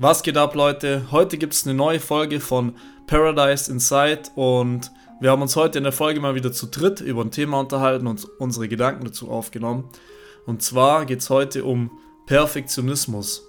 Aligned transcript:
Was 0.00 0.22
geht 0.22 0.36
ab, 0.36 0.54
Leute? 0.54 1.10
Heute 1.10 1.38
gibt 1.38 1.54
es 1.54 1.66
eine 1.66 1.74
neue 1.74 1.98
Folge 1.98 2.38
von 2.38 2.76
Paradise 3.08 3.68
Inside 3.68 4.30
und 4.36 4.92
wir 5.20 5.32
haben 5.32 5.42
uns 5.42 5.56
heute 5.56 5.78
in 5.78 5.82
der 5.82 5.92
Folge 5.92 6.20
mal 6.20 6.36
wieder 6.36 6.52
zu 6.52 6.68
dritt 6.68 7.00
über 7.00 7.22
ein 7.22 7.32
Thema 7.32 7.58
unterhalten 7.58 8.06
und 8.06 8.24
unsere 8.38 8.68
Gedanken 8.68 9.04
dazu 9.04 9.28
aufgenommen. 9.28 9.90
Und 10.46 10.62
zwar 10.62 11.04
geht 11.04 11.18
es 11.18 11.30
heute 11.30 11.64
um 11.64 11.90
Perfektionismus. 12.26 13.42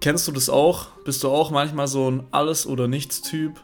Kennst 0.00 0.26
du 0.26 0.32
das 0.32 0.48
auch? 0.48 0.88
Bist 1.04 1.22
du 1.22 1.28
auch 1.28 1.52
manchmal 1.52 1.86
so 1.86 2.10
ein 2.10 2.26
Alles- 2.32 2.66
oder 2.66 2.88
Nichts-Typ? 2.88 3.60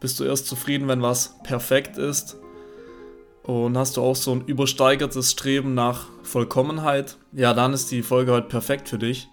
Bist 0.00 0.18
du 0.18 0.24
erst 0.24 0.46
zufrieden, 0.46 0.88
wenn 0.88 1.02
was 1.02 1.34
perfekt 1.42 1.98
ist? 1.98 2.38
Und 3.42 3.76
hast 3.76 3.98
du 3.98 4.00
auch 4.00 4.16
so 4.16 4.32
ein 4.32 4.46
übersteigertes 4.46 5.32
Streben 5.32 5.74
nach 5.74 6.06
Vollkommenheit? 6.22 7.18
Ja, 7.32 7.52
dann 7.52 7.74
ist 7.74 7.90
die 7.90 8.02
Folge 8.02 8.32
heute 8.32 8.48
perfekt 8.48 8.88
für 8.88 8.98
dich 8.98 9.28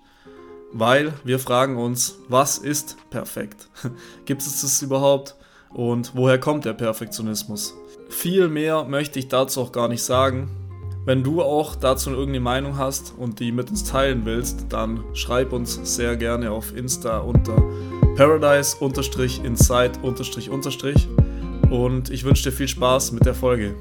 weil 0.73 1.13
wir 1.23 1.39
fragen 1.39 1.77
uns, 1.77 2.17
was 2.27 2.57
ist 2.57 2.97
perfekt? 3.09 3.70
Gibt 4.25 4.41
es 4.41 4.61
das 4.61 4.81
überhaupt? 4.81 5.35
Und 5.70 6.11
woher 6.15 6.39
kommt 6.39 6.65
der 6.65 6.73
Perfektionismus? 6.73 7.73
Viel 8.09 8.49
mehr 8.49 8.84
möchte 8.84 9.20
ich 9.20 9.27
dazu 9.27 9.62
auch 9.62 9.71
gar 9.71 9.88
nicht 9.88 10.03
sagen. 10.03 10.49
Wenn 11.05 11.23
du 11.23 11.41
auch 11.41 11.75
dazu 11.75 12.12
irgendeine 12.12 12.39
Meinung 12.39 12.77
hast 12.77 13.13
und 13.17 13.39
die 13.39 13.51
mit 13.51 13.70
uns 13.70 13.84
teilen 13.84 14.25
willst, 14.25 14.67
dann 14.70 15.03
schreib 15.13 15.51
uns 15.51 15.79
sehr 15.95 16.15
gerne 16.15 16.51
auf 16.51 16.76
Insta 16.76 17.20
unter 17.20 17.55
paradise-inside- 18.15 19.99
und 21.70 22.09
ich 22.09 22.23
wünsche 22.23 22.43
dir 22.43 22.51
viel 22.51 22.67
Spaß 22.67 23.12
mit 23.13 23.26
der 23.26 23.34
Folge. 23.34 23.76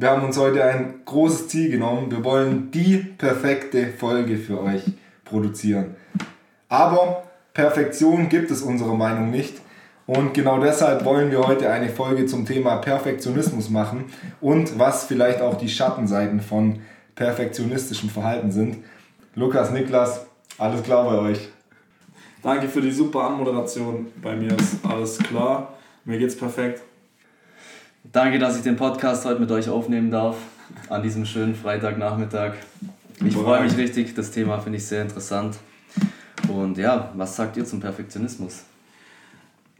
Wir 0.00 0.12
haben 0.12 0.24
uns 0.24 0.38
heute 0.38 0.64
ein 0.64 1.02
großes 1.04 1.48
Ziel 1.48 1.70
genommen. 1.70 2.10
Wir 2.10 2.24
wollen 2.24 2.70
die 2.70 2.96
perfekte 2.96 3.88
Folge 3.88 4.38
für 4.38 4.58
euch 4.62 4.80
produzieren. 5.26 5.94
Aber 6.70 7.24
Perfektion 7.52 8.30
gibt 8.30 8.50
es 8.50 8.62
unserer 8.62 8.94
Meinung 8.94 9.30
nicht. 9.30 9.60
Und 10.06 10.32
genau 10.32 10.58
deshalb 10.58 11.04
wollen 11.04 11.30
wir 11.30 11.46
heute 11.46 11.70
eine 11.70 11.90
Folge 11.90 12.24
zum 12.24 12.46
Thema 12.46 12.76
Perfektionismus 12.76 13.68
machen 13.68 14.06
und 14.40 14.78
was 14.78 15.04
vielleicht 15.04 15.42
auch 15.42 15.58
die 15.58 15.68
Schattenseiten 15.68 16.40
von 16.40 16.78
perfektionistischem 17.14 18.08
Verhalten 18.08 18.50
sind. 18.50 18.78
Lukas, 19.34 19.70
Niklas, 19.70 20.24
alles 20.56 20.82
klar 20.82 21.04
bei 21.04 21.18
euch? 21.18 21.50
Danke 22.42 22.68
für 22.68 22.80
die 22.80 22.90
super 22.90 23.24
Anmoderation. 23.24 24.06
Bei 24.22 24.34
mir 24.34 24.58
ist 24.58 24.78
alles 24.82 25.18
klar. 25.18 25.74
Mir 26.06 26.16
geht's 26.16 26.38
perfekt. 26.38 26.80
Danke, 28.02 28.38
dass 28.38 28.56
ich 28.56 28.62
den 28.62 28.76
Podcast 28.76 29.26
heute 29.26 29.40
mit 29.40 29.50
euch 29.50 29.68
aufnehmen 29.68 30.10
darf, 30.10 30.36
an 30.88 31.02
diesem 31.02 31.26
schönen 31.26 31.54
Freitagnachmittag. 31.54 32.54
Ich 33.24 33.36
freue 33.36 33.62
mich 33.62 33.76
richtig, 33.76 34.14
das 34.14 34.30
Thema 34.30 34.58
finde 34.58 34.78
ich 34.78 34.86
sehr 34.86 35.02
interessant. 35.02 35.58
Und 36.48 36.78
ja, 36.78 37.12
was 37.14 37.36
sagt 37.36 37.58
ihr 37.58 37.64
zum 37.64 37.78
Perfektionismus? 37.78 38.64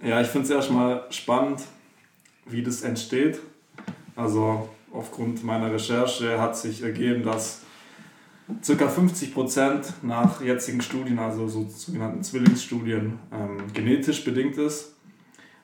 Ja, 0.03 0.21
ich 0.21 0.29
finde 0.29 0.45
es 0.45 0.51
erstmal 0.51 1.05
spannend, 1.09 1.63
wie 2.45 2.63
das 2.63 2.83
entsteht. 2.83 3.41
Also 4.15 4.69
aufgrund 4.93 5.43
meiner 5.43 5.73
Recherche 5.73 6.39
hat 6.39 6.57
sich 6.57 6.83
ergeben, 6.83 7.25
dass 7.25 7.63
ca. 8.47 8.87
50% 8.87 9.95
nach 10.03 10.43
jetzigen 10.43 10.83
Studien, 10.83 11.19
also 11.19 11.49
so 11.49 11.67
sogenannten 11.67 12.23
Zwillingsstudien, 12.23 13.19
ähm, 13.33 13.73
genetisch 13.73 14.23
bedingt 14.25 14.59
ist. 14.59 14.93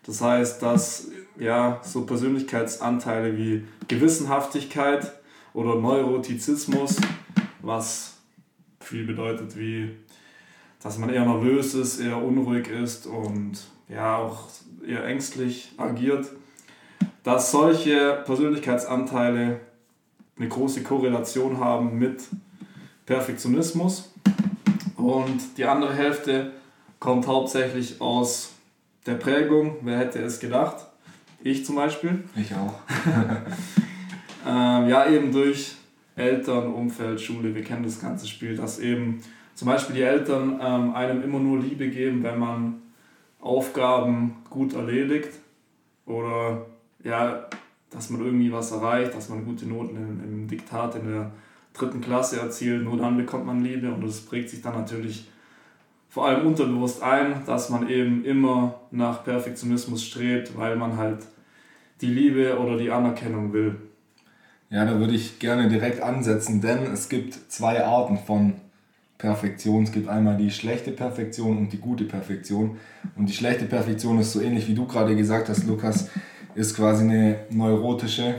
Das 0.04 0.22
heißt, 0.22 0.62
dass 0.62 1.08
ja, 1.38 1.80
so 1.82 2.06
Persönlichkeitsanteile 2.06 3.36
wie 3.36 3.66
Gewissenhaftigkeit 3.88 5.12
oder 5.54 5.76
Neurotizismus, 5.76 6.96
was 7.60 8.16
viel 8.80 9.06
bedeutet 9.06 9.56
wie, 9.58 9.96
dass 10.82 10.98
man 10.98 11.10
eher 11.10 11.24
nervös 11.24 11.74
ist, 11.74 12.00
eher 12.00 12.22
unruhig 12.22 12.68
ist 12.68 13.06
und 13.06 13.58
ja 13.88 14.16
auch 14.16 14.48
eher 14.86 15.04
ängstlich 15.04 15.72
agiert, 15.76 16.30
dass 17.22 17.50
solche 17.50 18.22
Persönlichkeitsanteile 18.24 19.60
eine 20.38 20.48
große 20.48 20.82
Korrelation 20.82 21.58
haben 21.58 21.98
mit 21.98 22.22
Perfektionismus. 23.06 24.12
Und 24.96 25.56
die 25.56 25.64
andere 25.64 25.94
Hälfte 25.94 26.52
kommt 26.98 27.26
hauptsächlich 27.26 28.00
aus 28.00 28.52
der 29.06 29.14
Prägung, 29.14 29.76
wer 29.82 29.98
hätte 29.98 30.20
es 30.20 30.40
gedacht, 30.40 30.86
ich 31.50 31.64
zum 31.64 31.76
Beispiel. 31.76 32.24
Ich 32.34 32.54
auch. 32.54 32.74
ähm, 34.46 34.88
ja, 34.88 35.08
eben 35.08 35.32
durch 35.32 35.76
Eltern, 36.16 36.72
Umfeld, 36.72 37.20
Schule, 37.20 37.54
wir 37.54 37.62
kennen 37.62 37.82
das 37.82 38.00
ganze 38.00 38.26
Spiel, 38.26 38.56
dass 38.56 38.78
eben 38.78 39.20
zum 39.54 39.68
Beispiel 39.68 39.96
die 39.96 40.02
Eltern 40.02 40.60
ähm, 40.62 40.94
einem 40.94 41.22
immer 41.22 41.38
nur 41.38 41.58
Liebe 41.58 41.88
geben, 41.88 42.22
wenn 42.22 42.38
man 42.38 42.82
Aufgaben 43.40 44.36
gut 44.50 44.74
erledigt 44.74 45.30
oder 46.04 46.66
ja, 47.04 47.46
dass 47.90 48.10
man 48.10 48.24
irgendwie 48.24 48.52
was 48.52 48.72
erreicht, 48.72 49.14
dass 49.14 49.28
man 49.28 49.44
gute 49.44 49.66
Noten 49.66 49.96
im, 49.96 50.24
im 50.24 50.48
Diktat 50.48 50.96
in 50.96 51.06
der 51.06 51.30
dritten 51.72 52.00
Klasse 52.00 52.40
erzielt, 52.40 52.84
nur 52.84 52.96
dann 52.96 53.16
bekommt 53.16 53.46
man 53.46 53.62
Liebe 53.62 53.92
und 53.92 54.04
das 54.04 54.20
prägt 54.20 54.50
sich 54.50 54.62
dann 54.62 54.74
natürlich 54.74 55.28
vor 56.08 56.26
allem 56.26 56.46
unterbewusst 56.46 57.02
ein, 57.02 57.42
dass 57.44 57.68
man 57.68 57.88
eben 57.88 58.24
immer 58.24 58.80
nach 58.90 59.22
Perfektionismus 59.24 60.02
strebt, 60.04 60.56
weil 60.56 60.76
man 60.76 60.96
halt 60.96 61.26
die 62.00 62.06
Liebe 62.06 62.58
oder 62.58 62.76
die 62.76 62.90
Anerkennung 62.90 63.52
will. 63.52 63.76
Ja, 64.68 64.84
da 64.84 64.98
würde 64.98 65.14
ich 65.14 65.38
gerne 65.38 65.68
direkt 65.68 66.02
ansetzen, 66.02 66.60
denn 66.60 66.92
es 66.92 67.08
gibt 67.08 67.34
zwei 67.52 67.84
Arten 67.84 68.18
von 68.18 68.54
Perfektion. 69.18 69.84
Es 69.84 69.92
gibt 69.92 70.08
einmal 70.08 70.36
die 70.36 70.50
schlechte 70.50 70.90
Perfektion 70.90 71.56
und 71.56 71.72
die 71.72 71.78
gute 71.78 72.04
Perfektion. 72.04 72.78
Und 73.16 73.28
die 73.28 73.32
schlechte 73.32 73.64
Perfektion 73.64 74.18
ist 74.18 74.32
so 74.32 74.40
ähnlich 74.40 74.68
wie 74.68 74.74
du 74.74 74.86
gerade 74.86 75.16
gesagt 75.16 75.48
hast, 75.48 75.66
Lukas, 75.66 76.10
ist 76.54 76.76
quasi 76.76 77.04
eine 77.04 77.36
neurotische 77.50 78.36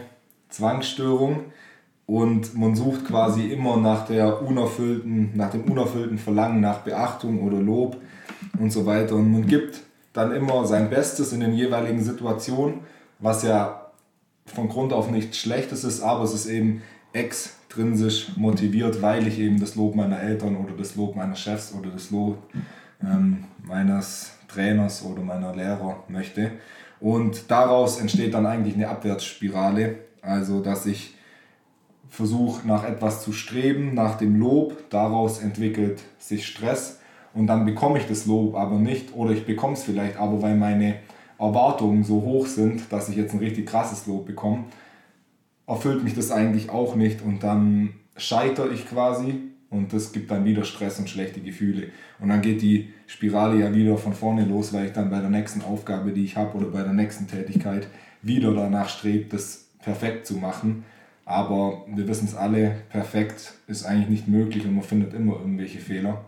Zwangsstörung 0.50 1.46
und 2.06 2.57
man 2.57 2.75
sucht 2.75 3.06
quasi 3.06 3.47
immer 3.47 3.78
nach 3.78 4.06
der 4.07 4.41
unerfüllten, 4.41 5.31
nach 5.35 5.51
dem 5.51 5.63
unerfüllten 5.63 6.17
Verlangen 6.17 6.62
nach 6.62 6.79
Beachtung 6.79 7.41
oder 7.41 7.59
Lob 7.59 7.97
und 8.59 8.72
so 8.72 8.85
weiter. 8.85 9.16
Und 9.16 9.31
man 9.31 9.46
gibt 9.46 9.81
dann 10.13 10.31
immer 10.31 10.66
sein 10.66 10.90
Bestes 10.90 11.34
in 11.34 11.41
den 11.41 11.53
jeweiligen 11.53 12.03
Situationen 12.03 12.79
was 13.19 13.44
ja 13.44 13.91
von 14.45 14.69
Grund 14.69 14.94
auf 14.94 15.11
nichts 15.11 15.38
Schlechtes 15.38 15.83
ist, 15.83 16.01
aber 16.01 16.23
es 16.23 16.33
ist 16.33 16.47
eben 16.47 16.81
extrinsisch 17.13 18.38
motiviert, 18.38 19.01
weil 19.01 19.28
ich 19.28 19.39
eben 19.39 19.59
das 19.59 19.75
Lob 19.75 19.95
meiner 19.95 20.22
Eltern 20.22 20.55
oder 20.55 20.73
das 20.73 20.95
Lob 20.95 21.16
meiner 21.16 21.35
Chefs 21.35 21.73
oder 21.73 21.89
das 21.89 22.11
Lob 22.11 22.38
ähm, 23.01 23.45
meines 23.63 24.31
Trainers 24.47 25.03
oder 25.03 25.22
meiner 25.22 25.55
Lehrer 25.55 26.03
möchte. 26.07 26.51
Und 27.00 27.51
daraus 27.51 28.00
entsteht 28.00 28.33
dann 28.33 28.45
eigentlich 28.45 28.75
eine 28.75 28.89
Abwärtsspirale, 28.89 29.95
also 30.22 30.61
dass 30.61 30.85
ich 30.85 31.16
versuche 32.09 32.67
nach 32.67 32.84
etwas 32.84 33.23
zu 33.23 33.34
streben, 33.34 33.94
nach 33.94 34.16
dem 34.16 34.39
Lob, 34.39 34.89
daraus 34.89 35.39
entwickelt 35.39 36.01
sich 36.19 36.47
Stress. 36.47 36.99
Und 37.34 37.47
dann 37.47 37.66
bekomme 37.66 37.99
ich 37.99 38.07
das 38.07 38.25
Lob 38.25 38.55
aber 38.55 38.78
nicht. 38.78 39.16
Oder 39.16 39.31
ich 39.31 39.45
bekomme 39.45 39.73
es 39.73 39.84
vielleicht 39.84 40.17
aber, 40.17 40.41
weil 40.41 40.55
meine 40.55 40.95
Erwartungen 41.40 42.03
so 42.03 42.22
hoch 42.22 42.48
sind, 42.48 42.92
dass 42.92 43.09
ich 43.09 43.16
jetzt 43.16 43.34
ein 43.34 43.40
richtig 43.40 43.68
krasses 43.68 44.08
Lob 44.08 44.25
bekomme, 44.25 44.66
erfüllt 45.68 46.03
mich 46.03 46.16
das 46.16 46.31
eigentlich 46.31 46.70
auch 46.70 46.96
nicht 46.96 47.22
und 47.22 47.44
dann 47.44 47.94
scheitere 48.16 48.70
ich 48.70 48.88
quasi 48.88 49.36
und 49.70 49.94
das 49.94 50.12
gibt 50.14 50.31
dann 50.31 50.46
wieder 50.46 50.64
Stress 50.64 50.97
und 51.00 51.09
schlechte 51.09 51.42
Gefühle. 51.42 51.90
Und 52.20 52.30
dann 52.30 52.42
geht 52.42 52.62
die 52.62 52.94
Spirale 53.06 53.59
ja 53.59 53.73
wieder 53.73 53.97
von 53.97 54.14
vorne 54.14 54.46
los, 54.46 54.73
weil 54.73 54.85
ich 54.85 54.94
dann 54.94 55.09
bei 55.09 55.20
der 55.20 55.29
nächsten 55.29 55.61
Aufgabe, 55.61 56.11
die 56.11 56.23
ich 56.23 56.38
habe 56.38 56.58
oder 56.58 56.67
bei 56.67 56.84
der 56.84 56.94
nächsten 56.94 57.28
Tätigkeit 57.28 57.88
wieder 58.22 58.53
danach 58.53 58.90
strebe, 58.90 59.26
das 59.29 59.67
perfekt 59.82 60.26
zu 60.26 60.35
machen. 60.35 60.85
Aber 61.26 61.85
wir 61.94 62.08
wissen 62.08 62.26
es 62.26 62.35
alle, 62.35 62.78
perfekt 62.90 63.56
ist 63.67 63.85
eigentlich 63.85 64.09
nicht 64.09 64.28
möglich 64.29 64.66
und 64.66 64.76
man 64.76 64.84
findet 64.84 65.14
immer 65.14 65.34
irgendwelche 65.34 65.79
Fehler. 65.79 66.23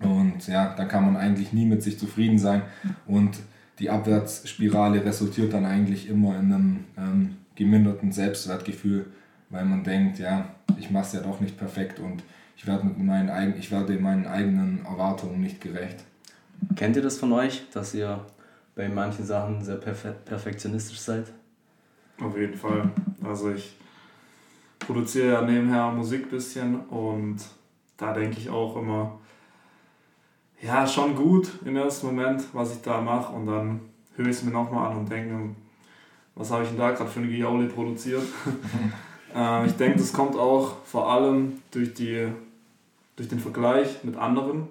Und 0.00 0.46
ja, 0.48 0.74
da 0.74 0.86
kann 0.86 1.04
man 1.04 1.16
eigentlich 1.16 1.52
nie 1.52 1.66
mit 1.66 1.82
sich 1.82 1.98
zufrieden 1.98 2.38
sein. 2.38 2.62
Und 3.06 3.38
die 3.78 3.90
Abwärtsspirale 3.90 5.04
resultiert 5.04 5.52
dann 5.52 5.64
eigentlich 5.64 6.08
immer 6.08 6.38
in 6.38 6.52
einem 6.52 6.84
ähm, 6.96 7.36
geminderten 7.54 8.12
Selbstwertgefühl, 8.12 9.06
weil 9.50 9.64
man 9.64 9.84
denkt, 9.84 10.18
ja, 10.18 10.48
ich 10.78 10.90
mache 10.90 11.06
es 11.06 11.12
ja 11.12 11.20
doch 11.20 11.40
nicht 11.40 11.56
perfekt 11.56 11.98
und 11.98 12.22
ich 12.56 12.66
werde, 12.66 12.86
mit 12.86 12.98
meinen, 12.98 13.56
ich 13.58 13.70
werde 13.70 13.98
meinen 13.98 14.26
eigenen 14.26 14.84
Erwartungen 14.84 15.40
nicht 15.40 15.60
gerecht. 15.60 16.04
Kennt 16.74 16.96
ihr 16.96 17.02
das 17.02 17.18
von 17.18 17.32
euch, 17.32 17.64
dass 17.72 17.94
ihr 17.94 18.24
bei 18.74 18.88
manchen 18.88 19.24
Sachen 19.24 19.62
sehr 19.62 19.76
perfe 19.76 20.14
perfektionistisch 20.24 20.98
seid? 20.98 21.32
Auf 22.20 22.36
jeden 22.36 22.54
Fall. 22.54 22.90
Also 23.22 23.52
ich 23.52 23.76
produziere 24.80 25.34
ja 25.34 25.42
nebenher 25.42 25.90
Musik 25.92 26.24
ein 26.24 26.30
bisschen 26.30 26.80
und 26.86 27.38
da 27.96 28.12
denke 28.12 28.38
ich 28.38 28.50
auch 28.50 28.76
immer, 28.76 29.20
ja, 30.60 30.86
schon 30.86 31.14
gut 31.14 31.50
im 31.64 31.76
ersten 31.76 32.06
Moment, 32.06 32.42
was 32.52 32.74
ich 32.74 32.82
da 32.82 33.00
mache. 33.00 33.32
Und 33.34 33.46
dann 33.46 33.80
höre 34.16 34.26
ich 34.26 34.36
es 34.36 34.42
mir 34.42 34.50
nochmal 34.50 34.90
an 34.90 34.98
und 34.98 35.10
denke 35.10 35.54
was 36.38 36.52
habe 36.52 36.62
ich 36.62 36.68
denn 36.68 36.78
da 36.78 36.92
gerade 36.92 37.10
für 37.10 37.18
eine 37.18 37.28
Giauli 37.28 37.66
produziert? 37.66 38.22
äh, 39.34 39.66
ich 39.66 39.72
denke, 39.72 39.98
das 39.98 40.12
kommt 40.12 40.36
auch 40.36 40.84
vor 40.84 41.10
allem 41.10 41.54
durch, 41.72 41.94
die, 41.94 42.28
durch 43.16 43.28
den 43.28 43.40
Vergleich 43.40 44.04
mit 44.04 44.16
anderen, 44.16 44.68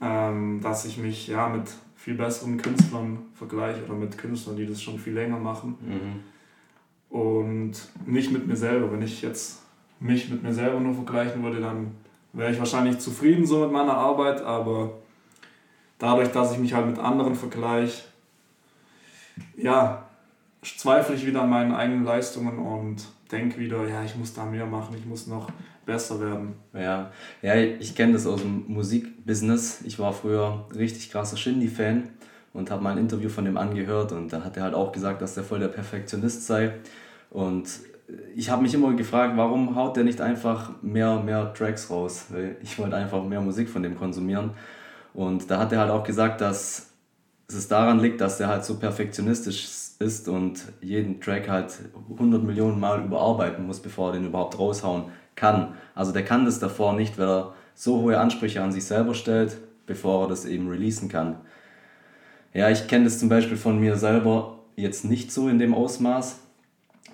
ähm, 0.00 0.60
dass 0.62 0.84
ich 0.84 0.98
mich 0.98 1.26
ja 1.26 1.48
mit 1.48 1.64
viel 1.96 2.14
besseren 2.14 2.58
Künstlern 2.58 3.18
vergleiche 3.34 3.84
oder 3.84 3.94
mit 3.94 4.16
Künstlern, 4.16 4.56
die 4.56 4.66
das 4.66 4.80
schon 4.80 5.00
viel 5.00 5.14
länger 5.14 5.38
machen. 5.38 5.74
Mhm. 5.80 7.16
Und 7.16 7.72
nicht 8.06 8.30
mit 8.30 8.46
mir 8.46 8.56
selber. 8.56 8.92
Wenn 8.92 9.02
ich 9.02 9.20
jetzt 9.22 9.62
mich 9.98 10.30
mit 10.30 10.42
mir 10.42 10.52
selber 10.52 10.78
nur 10.78 10.94
vergleichen 10.94 11.42
würde, 11.42 11.60
dann 11.60 11.92
wäre 12.34 12.52
ich 12.52 12.58
wahrscheinlich 12.58 12.98
zufrieden 12.98 13.46
so 13.46 13.60
mit 13.60 13.72
meiner 13.72 13.94
Arbeit, 13.94 14.42
aber 14.42 14.92
dadurch, 15.98 16.28
dass 16.30 16.52
ich 16.52 16.58
mich 16.58 16.74
halt 16.74 16.86
mit 16.86 16.98
anderen 16.98 17.34
vergleiche, 17.34 18.02
ja, 19.56 20.04
zweifle 20.62 21.14
ich 21.14 21.26
wieder 21.26 21.42
an 21.42 21.50
meinen 21.50 21.74
eigenen 21.74 22.04
Leistungen 22.04 22.58
und 22.58 23.04
denke 23.30 23.58
wieder, 23.58 23.86
ja, 23.88 24.04
ich 24.04 24.16
muss 24.16 24.34
da 24.34 24.44
mehr 24.44 24.66
machen, 24.66 24.96
ich 24.98 25.06
muss 25.06 25.26
noch 25.26 25.48
besser 25.86 26.20
werden. 26.20 26.54
Ja, 26.72 27.10
ja 27.42 27.56
ich 27.56 27.94
kenne 27.94 28.14
das 28.14 28.26
aus 28.26 28.40
dem 28.40 28.64
Musikbusiness. 28.68 29.82
Ich 29.84 29.98
war 29.98 30.12
früher 30.12 30.66
richtig 30.74 31.10
krasser 31.10 31.36
Shindy-Fan 31.36 32.08
und 32.52 32.70
habe 32.70 32.82
mal 32.82 32.92
ein 32.92 32.98
Interview 32.98 33.28
von 33.28 33.44
dem 33.44 33.56
angehört 33.56 34.12
und 34.12 34.32
da 34.32 34.42
hat 34.44 34.56
er 34.56 34.64
halt 34.64 34.74
auch 34.74 34.92
gesagt, 34.92 35.20
dass 35.20 35.34
der 35.34 35.44
voll 35.44 35.58
der 35.58 35.68
Perfektionist 35.68 36.46
sei. 36.46 36.74
Und 37.30 37.68
ich 38.34 38.50
habe 38.50 38.62
mich 38.62 38.74
immer 38.74 38.92
gefragt, 38.94 39.36
warum 39.36 39.76
haut 39.76 39.96
der 39.96 40.04
nicht 40.04 40.20
einfach 40.20 40.70
mehr, 40.82 41.20
mehr 41.20 41.52
Tracks 41.54 41.90
raus? 41.90 42.26
Ich 42.62 42.78
wollte 42.78 42.96
einfach 42.96 43.22
mehr 43.24 43.40
Musik 43.40 43.68
von 43.68 43.82
dem 43.82 43.96
konsumieren. 43.96 44.50
Und 45.14 45.50
da 45.50 45.58
hat 45.58 45.72
er 45.72 45.80
halt 45.80 45.90
auch 45.90 46.04
gesagt, 46.04 46.40
dass 46.40 46.90
es 47.48 47.68
daran 47.68 48.00
liegt, 48.00 48.20
dass 48.20 48.40
er 48.40 48.48
halt 48.48 48.64
so 48.64 48.78
perfektionistisch 48.78 49.68
ist 49.98 50.28
und 50.28 50.60
jeden 50.80 51.20
Track 51.20 51.48
halt 51.48 51.78
100 52.12 52.42
Millionen 52.42 52.80
Mal 52.80 53.04
überarbeiten 53.04 53.66
muss, 53.66 53.80
bevor 53.80 54.08
er 54.08 54.12
den 54.14 54.26
überhaupt 54.26 54.58
raushauen 54.58 55.04
kann. 55.34 55.74
Also 55.94 56.12
der 56.12 56.24
kann 56.24 56.44
das 56.44 56.58
davor 56.58 56.94
nicht, 56.94 57.18
weil 57.18 57.28
er 57.28 57.54
so 57.74 58.02
hohe 58.02 58.18
Ansprüche 58.18 58.62
an 58.62 58.72
sich 58.72 58.84
selber 58.84 59.14
stellt, 59.14 59.56
bevor 59.86 60.24
er 60.24 60.28
das 60.28 60.44
eben 60.44 60.68
releasen 60.68 61.08
kann. 61.08 61.36
Ja, 62.52 62.70
ich 62.70 62.86
kenne 62.86 63.04
das 63.04 63.18
zum 63.18 63.28
Beispiel 63.28 63.56
von 63.56 63.78
mir 63.78 63.96
selber 63.96 64.58
jetzt 64.76 65.04
nicht 65.04 65.32
so 65.32 65.48
in 65.48 65.58
dem 65.58 65.74
Ausmaß. 65.74 66.40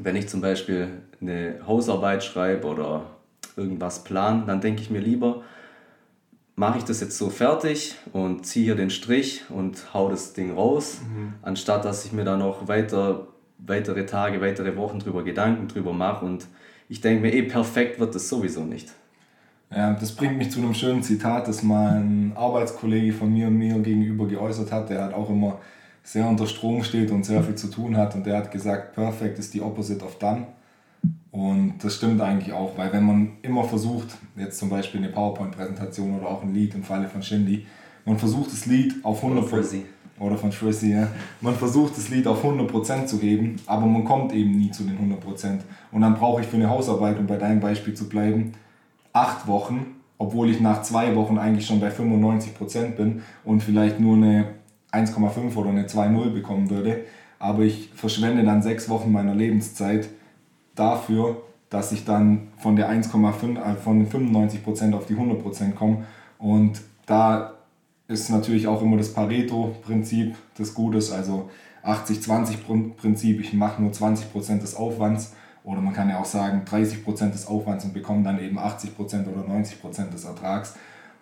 Wenn 0.02 0.16
ich 0.16 0.28
zum 0.28 0.40
Beispiel 0.40 0.88
eine 1.20 1.60
Hausarbeit 1.66 2.24
schreibe 2.24 2.66
oder 2.66 3.04
irgendwas 3.56 4.04
plan, 4.04 4.46
dann 4.46 4.60
denke 4.60 4.80
ich 4.82 4.90
mir 4.90 5.00
lieber, 5.00 5.42
mache 6.56 6.78
ich 6.78 6.84
das 6.84 7.00
jetzt 7.00 7.16
so 7.16 7.30
fertig 7.30 7.94
und 8.12 8.46
ziehe 8.46 8.64
hier 8.64 8.76
den 8.76 8.90
Strich 8.90 9.44
und 9.50 9.94
hau 9.94 10.10
das 10.10 10.32
Ding 10.32 10.54
raus, 10.54 11.00
mhm. 11.02 11.34
anstatt 11.42 11.84
dass 11.84 12.04
ich 12.04 12.12
mir 12.12 12.24
da 12.24 12.36
noch 12.36 12.68
weiter, 12.68 13.28
weitere 13.58 14.06
Tage, 14.06 14.40
weitere 14.40 14.76
Wochen 14.76 14.98
drüber 14.98 15.22
Gedanken 15.22 15.68
drüber 15.68 15.92
mache 15.92 16.24
und 16.24 16.46
ich 16.88 17.00
denke 17.00 17.22
mir, 17.22 17.32
eh 17.32 17.42
perfekt 17.42 18.00
wird 18.00 18.14
das 18.14 18.28
sowieso 18.28 18.64
nicht. 18.64 18.90
Ja, 19.70 19.92
das 19.94 20.12
bringt 20.12 20.36
mich 20.36 20.50
zu 20.50 20.60
einem 20.60 20.74
schönen 20.74 21.02
Zitat, 21.02 21.46
das 21.46 21.62
mal 21.62 22.00
ein 22.00 22.32
Arbeitskollege 22.34 23.12
von 23.12 23.32
mir 23.32 23.48
mir 23.50 23.78
gegenüber 23.78 24.26
geäußert 24.26 24.72
hat, 24.72 24.90
der 24.90 25.02
halt 25.02 25.14
auch 25.14 25.30
immer 25.30 25.60
sehr 26.02 26.26
unter 26.28 26.46
Strom 26.46 26.82
steht 26.82 27.10
und 27.10 27.24
sehr 27.24 27.42
viel 27.42 27.54
zu 27.54 27.68
tun 27.68 27.96
hat 27.96 28.14
und 28.14 28.26
der 28.26 28.38
hat 28.38 28.50
gesagt, 28.50 28.94
perfect 28.94 29.38
ist 29.38 29.54
die 29.54 29.60
opposite 29.60 30.04
of 30.04 30.18
done. 30.18 30.46
Und 31.30 31.74
das 31.82 31.94
stimmt 31.94 32.20
eigentlich 32.20 32.52
auch, 32.52 32.76
weil 32.76 32.92
wenn 32.92 33.04
man 33.04 33.32
immer 33.42 33.64
versucht, 33.64 34.08
jetzt 34.36 34.58
zum 34.58 34.68
Beispiel 34.68 35.00
eine 35.00 35.10
PowerPoint-Präsentation 35.10 36.18
oder 36.18 36.28
auch 36.28 36.42
ein 36.42 36.52
Lied 36.52 36.74
im 36.74 36.82
Falle 36.82 37.08
von 37.08 37.22
Shindy, 37.22 37.66
man 38.04 38.18
versucht 38.18 38.52
das 38.52 38.66
Lied 38.66 38.94
auf 39.04 39.22
100 39.22 39.48
Prozent 39.48 39.84
oder 40.18 40.36
von 40.36 40.52
Shrizzy, 40.52 40.92
ja. 40.92 41.08
Man 41.40 41.54
versucht 41.54 41.96
das 41.96 42.10
Lied 42.10 42.26
auf 42.26 42.44
100% 42.44 43.06
zu 43.06 43.20
heben, 43.20 43.56
aber 43.66 43.86
man 43.86 44.04
kommt 44.04 44.32
eben 44.32 44.52
nie 44.52 44.70
zu 44.70 44.84
den 44.84 44.98
100%. 44.98 45.60
Und 45.92 46.02
dann 46.02 46.14
brauche 46.14 46.42
ich 46.42 46.46
für 46.46 46.56
eine 46.56 46.68
Hausarbeit, 46.68 47.18
um 47.18 47.26
bei 47.26 47.36
deinem 47.36 47.60
Beispiel 47.60 47.94
zu 47.94 48.08
bleiben, 48.08 48.52
acht 49.12 49.46
Wochen, 49.46 49.86
obwohl 50.18 50.50
ich 50.50 50.60
nach 50.60 50.82
zwei 50.82 51.16
Wochen 51.16 51.38
eigentlich 51.38 51.66
schon 51.66 51.80
bei 51.80 51.88
95% 51.88 52.90
bin 52.90 53.22
und 53.44 53.62
vielleicht 53.62 53.98
nur 53.98 54.16
eine 54.16 54.59
1,5 54.92 55.56
oder 55.56 55.70
eine 55.70 55.86
2,0 55.86 56.30
bekommen 56.30 56.70
würde. 56.70 57.04
Aber 57.38 57.62
ich 57.62 57.90
verschwende 57.94 58.44
dann 58.44 58.62
sechs 58.62 58.88
Wochen 58.88 59.12
meiner 59.12 59.34
Lebenszeit 59.34 60.08
dafür, 60.74 61.42
dass 61.70 61.92
ich 61.92 62.04
dann 62.04 62.48
von 62.58 62.76
der 62.76 62.90
1,5, 62.90 63.56
äh, 63.56 63.76
von 63.76 63.98
den 63.98 64.08
95% 64.08 64.92
auf 64.92 65.06
die 65.06 65.14
100% 65.14 65.74
komme. 65.74 66.04
Und 66.38 66.80
da 67.06 67.54
ist 68.08 68.28
natürlich 68.28 68.66
auch 68.66 68.82
immer 68.82 68.96
das 68.96 69.14
Pareto-Prinzip 69.14 70.34
des 70.58 70.74
Gutes, 70.74 71.12
also 71.12 71.48
80-20-Prinzip, 71.84 73.40
ich 73.40 73.52
mache 73.54 73.80
nur 73.80 73.92
20% 73.92 74.60
des 74.60 74.74
Aufwands. 74.74 75.34
Oder 75.62 75.80
man 75.80 75.92
kann 75.92 76.08
ja 76.08 76.18
auch 76.18 76.24
sagen 76.24 76.62
30% 76.66 77.32
des 77.32 77.46
Aufwands 77.46 77.84
und 77.84 77.92
bekomme 77.92 78.22
dann 78.22 78.40
eben 78.40 78.58
80% 78.58 79.28
oder 79.28 79.46
90% 79.46 80.10
des 80.10 80.24
Ertrags. 80.24 80.74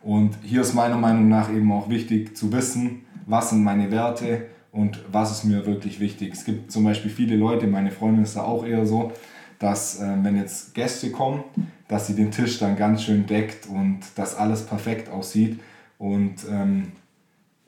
Und 0.03 0.39
hier 0.43 0.61
ist 0.63 0.75
meiner 0.75 0.97
Meinung 0.97 1.29
nach 1.29 1.51
eben 1.51 1.71
auch 1.73 1.89
wichtig 1.91 2.37
zu 2.37 2.53
wissen, 2.53 3.03
was 3.29 3.51
sind 3.51 3.63
meine 3.63 3.91
Werte 3.91 4.47
und 4.73 4.99
was 5.13 5.31
ist 5.31 5.45
mir 5.45 5.67
wirklich 5.67 6.01
wichtig. 6.01 6.33
Es 6.33 6.45
gibt 6.45 6.73
zum 6.73 6.85
Beispiel 6.85 7.11
viele 7.11 7.37
Leute, 7.37 7.67
meine 7.67 7.91
Freundin 7.91 8.25
ist 8.25 8.37
da 8.37 8.43
auch 8.43 8.67
eher 8.67 8.87
so, 8.87 9.13
dass 9.59 10.01
äh, 10.01 10.17
wenn 10.23 10.37
jetzt 10.37 10.75
Gäste 10.75 11.11
kommen, 11.11 11.45
dass 11.89 12.07
sie 12.07 12.15
den 12.15 12.31
Tisch 12.31 12.59
dann 12.59 12.77
ganz 12.77 13.03
schön 13.03 13.27
deckt 13.27 13.67
und 13.67 14.01
dass 14.17 14.37
alles 14.37 14.65
perfekt 14.65 15.11
aussieht. 15.11 15.61
Und 15.99 16.37
ähm, 16.51 16.93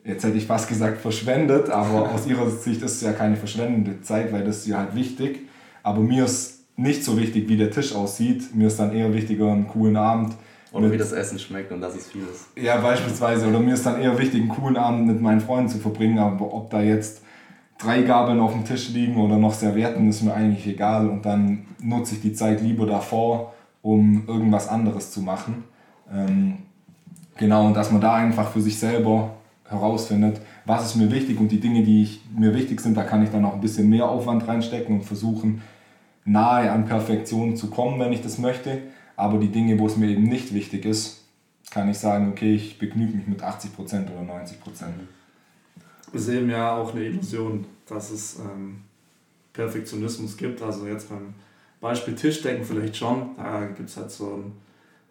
jetzt 0.05 0.25
hätte 0.25 0.39
ich 0.39 0.47
fast 0.47 0.69
gesagt 0.69 0.99
verschwendet, 0.99 1.69
aber 1.69 2.11
aus 2.15 2.27
ihrer 2.27 2.49
Sicht 2.51 2.83
ist 2.83 2.97
es 2.97 3.01
ja 3.03 3.13
keine 3.13 3.37
verschwendende 3.37 4.01
Zeit, 4.03 4.33
weil 4.33 4.45
das 4.45 4.59
ist 4.59 4.67
ja 4.69 4.79
halt 4.79 4.95
wichtig. 4.95 5.41
Aber 5.83 6.01
mir 6.01 6.25
ist 6.25 6.61
nicht 6.77 7.05
so 7.05 7.19
wichtig, 7.19 7.49
wie 7.49 7.57
der 7.57 7.71
Tisch 7.71 7.95
aussieht. 7.95 8.55
Mir 8.55 8.69
ist 8.69 8.79
dann 8.79 8.95
eher 8.95 9.13
wichtiger, 9.13 9.53
einen 9.53 9.69
coolen 9.69 9.97
Abend. 9.97 10.35
Oder 10.73 10.93
wie 10.93 10.97
das 10.97 11.13
Essen 11.13 11.39
schmeckt 11.39 11.73
und 11.73 11.81
dass 11.81 11.97
es 11.97 12.09
viel 12.09 12.23
ist. 12.23 12.47
Ja, 12.57 12.77
beispielsweise. 12.77 13.49
Oder 13.49 13.59
mir 13.59 13.75
ist 13.75 13.85
dann 13.85 14.01
eher 14.01 14.17
wichtig, 14.19 14.43
einen 14.43 14.51
coolen 14.51 14.77
Abend 14.77 15.07
mit 15.07 15.21
meinen 15.21 15.41
Freunden 15.41 15.69
zu 15.69 15.79
verbringen. 15.79 16.19
Aber 16.19 16.55
ob 16.55 16.71
da 16.71 16.81
jetzt 16.81 17.23
drei 17.79 18.03
Gabeln 18.03 18.41
auf 18.41 18.53
dem 18.53 18.65
Tisch 18.65 18.91
liegen 18.91 19.17
oder 19.17 19.37
noch 19.37 19.53
Servietten, 19.53 20.09
ist 20.09 20.23
mir 20.23 20.33
eigentlich 20.33 20.67
egal. 20.67 21.09
Und 21.09 21.27
dann 21.27 21.67
nutze 21.83 22.15
ich 22.15 22.21
die 22.21 22.33
Zeit 22.35 22.61
lieber 22.63 22.87
davor, 22.87 23.53
um 23.83 24.25
irgendwas 24.29 24.69
anderes 24.69 25.11
zu 25.11 25.23
machen. 25.23 25.65
Ähm, 26.13 26.59
genau, 27.37 27.67
und 27.67 27.75
dass 27.75 27.91
man 27.91 28.01
da 28.01 28.15
einfach 28.15 28.51
für 28.51 28.61
sich 28.61 28.79
selber 28.79 29.31
herausfindet, 29.69 30.41
was 30.67 30.85
ist 30.85 30.97
mir 30.97 31.11
wichtig 31.11 31.39
und 31.41 31.51
die 31.51 31.61
Dinge, 31.61 31.83
die 31.83 32.03
ich, 32.03 32.21
mir 32.37 32.55
wichtig 32.55 32.81
sind, 32.81 32.97
da 32.97 33.05
kann 33.05 33.23
ich 33.23 33.31
dann 33.31 33.45
auch 33.45 33.55
ein 33.55 33.61
bisschen 33.61 33.89
mehr 33.89 34.09
Aufwand 34.09 34.47
reinstecken 34.47 34.97
und 34.97 35.05
versuchen, 35.05 35.63
nahe 36.25 36.71
an 36.71 36.87
Perfektion 36.87 37.57
zu 37.57 37.71
kommen, 37.71 37.99
wenn 37.99 38.13
ich 38.13 38.23
das 38.23 38.39
möchte. 38.39 38.79
Aber 39.21 39.39
die 39.39 39.49
Dinge, 39.49 39.79
wo 39.79 39.87
es 39.87 39.97
mir 39.97 40.09
eben 40.09 40.25
nicht 40.25 40.55
wichtig 40.55 40.85
ist, 40.85 41.25
kann 41.71 41.89
ich 41.89 41.99
sagen, 41.99 42.31
okay, 42.31 42.55
ich 42.55 42.79
begnüge 42.79 43.17
mich 43.17 43.27
mit 43.27 43.43
80% 43.43 43.77
oder 44.11 44.33
90% 44.33 44.87
ist 46.13 46.29
eben 46.29 46.51
ja 46.51 46.77
auch 46.77 46.93
eine 46.93 47.05
Illusion, 47.05 47.67
dass 47.87 48.11
es 48.11 48.39
ähm, 48.39 48.83
Perfektionismus 49.53 50.37
gibt. 50.37 50.63
Also 50.63 50.87
jetzt 50.87 51.09
beim 51.09 51.35
Beispiel 51.81 52.15
Tischdecken 52.15 52.65
vielleicht 52.65 52.97
schon. 52.97 53.37
Da 53.37 53.67
gibt 53.67 53.89
es 53.89 53.97
halt 53.97 54.11
so 54.11 54.37
ein 54.37 54.53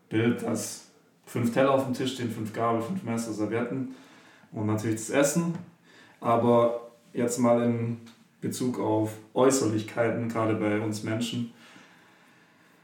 Bild, 0.10 0.44
dass 0.44 0.88
fünf 1.25 1.54
Teller 1.54 1.72
auf 1.72 1.86
dem 1.86 1.94
Tisch 1.94 2.13
stehen, 2.13 2.32
fünf 2.32 2.54
Gabel, 2.54 2.82
fünf 2.82 3.04
Messer, 3.04 3.34
Servietten 3.34 3.96
und 4.51 4.66
natürlich 4.66 4.98
das 4.98 5.10
Essen. 5.10 5.54
Aber 6.22 6.92
jetzt 7.13 7.39
mal 7.39 7.63
in 7.63 7.98
Bezug 8.42 8.80
auf 8.80 9.13
Äußerlichkeiten, 9.34 10.30
gerade 10.30 10.56
bei 10.56 10.80
uns 10.80 11.04
Menschen, 11.04 11.54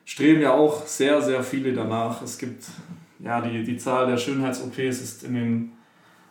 streben 0.05 0.41
ja 0.41 0.53
auch 0.53 0.85
sehr, 0.85 1.21
sehr 1.21 1.43
viele 1.43 1.73
danach. 1.73 2.21
Es 2.21 2.37
gibt 2.37 2.63
ja 3.19 3.41
die, 3.41 3.63
die 3.63 3.77
Zahl 3.77 4.07
der 4.07 4.17
Schönheits-OPs 4.17 5.01
ist 5.01 5.23
in 5.23 5.33
den 5.33 5.71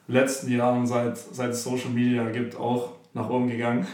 letzten 0.07 0.51
Jahren, 0.51 0.87
seit, 0.87 1.19
seit 1.19 1.51
es 1.51 1.65
Social 1.65 1.91
Media 1.91 2.31
gibt, 2.31 2.57
auch 2.57 2.93
nach 3.13 3.29
oben 3.29 3.49
gegangen. 3.49 3.87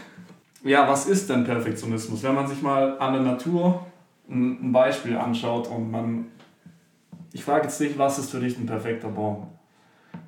Ja, 0.63 0.87
was 0.87 1.07
ist 1.07 1.29
denn 1.29 1.43
Perfektionismus? 1.43 2.21
Wenn 2.23 2.35
man 2.35 2.47
sich 2.47 2.61
mal 2.61 2.97
an 2.99 3.13
der 3.13 3.23
Natur 3.23 3.85
ein 4.29 4.71
Beispiel 4.71 5.17
anschaut 5.17 5.67
und 5.67 5.89
man, 5.89 6.27
ich 7.33 7.43
frage 7.43 7.63
jetzt 7.63 7.81
nicht, 7.81 7.97
was 7.97 8.19
ist 8.19 8.29
für 8.29 8.39
dich 8.39 8.57
ein 8.57 8.67
perfekter 8.67 9.09
Baum? 9.09 9.47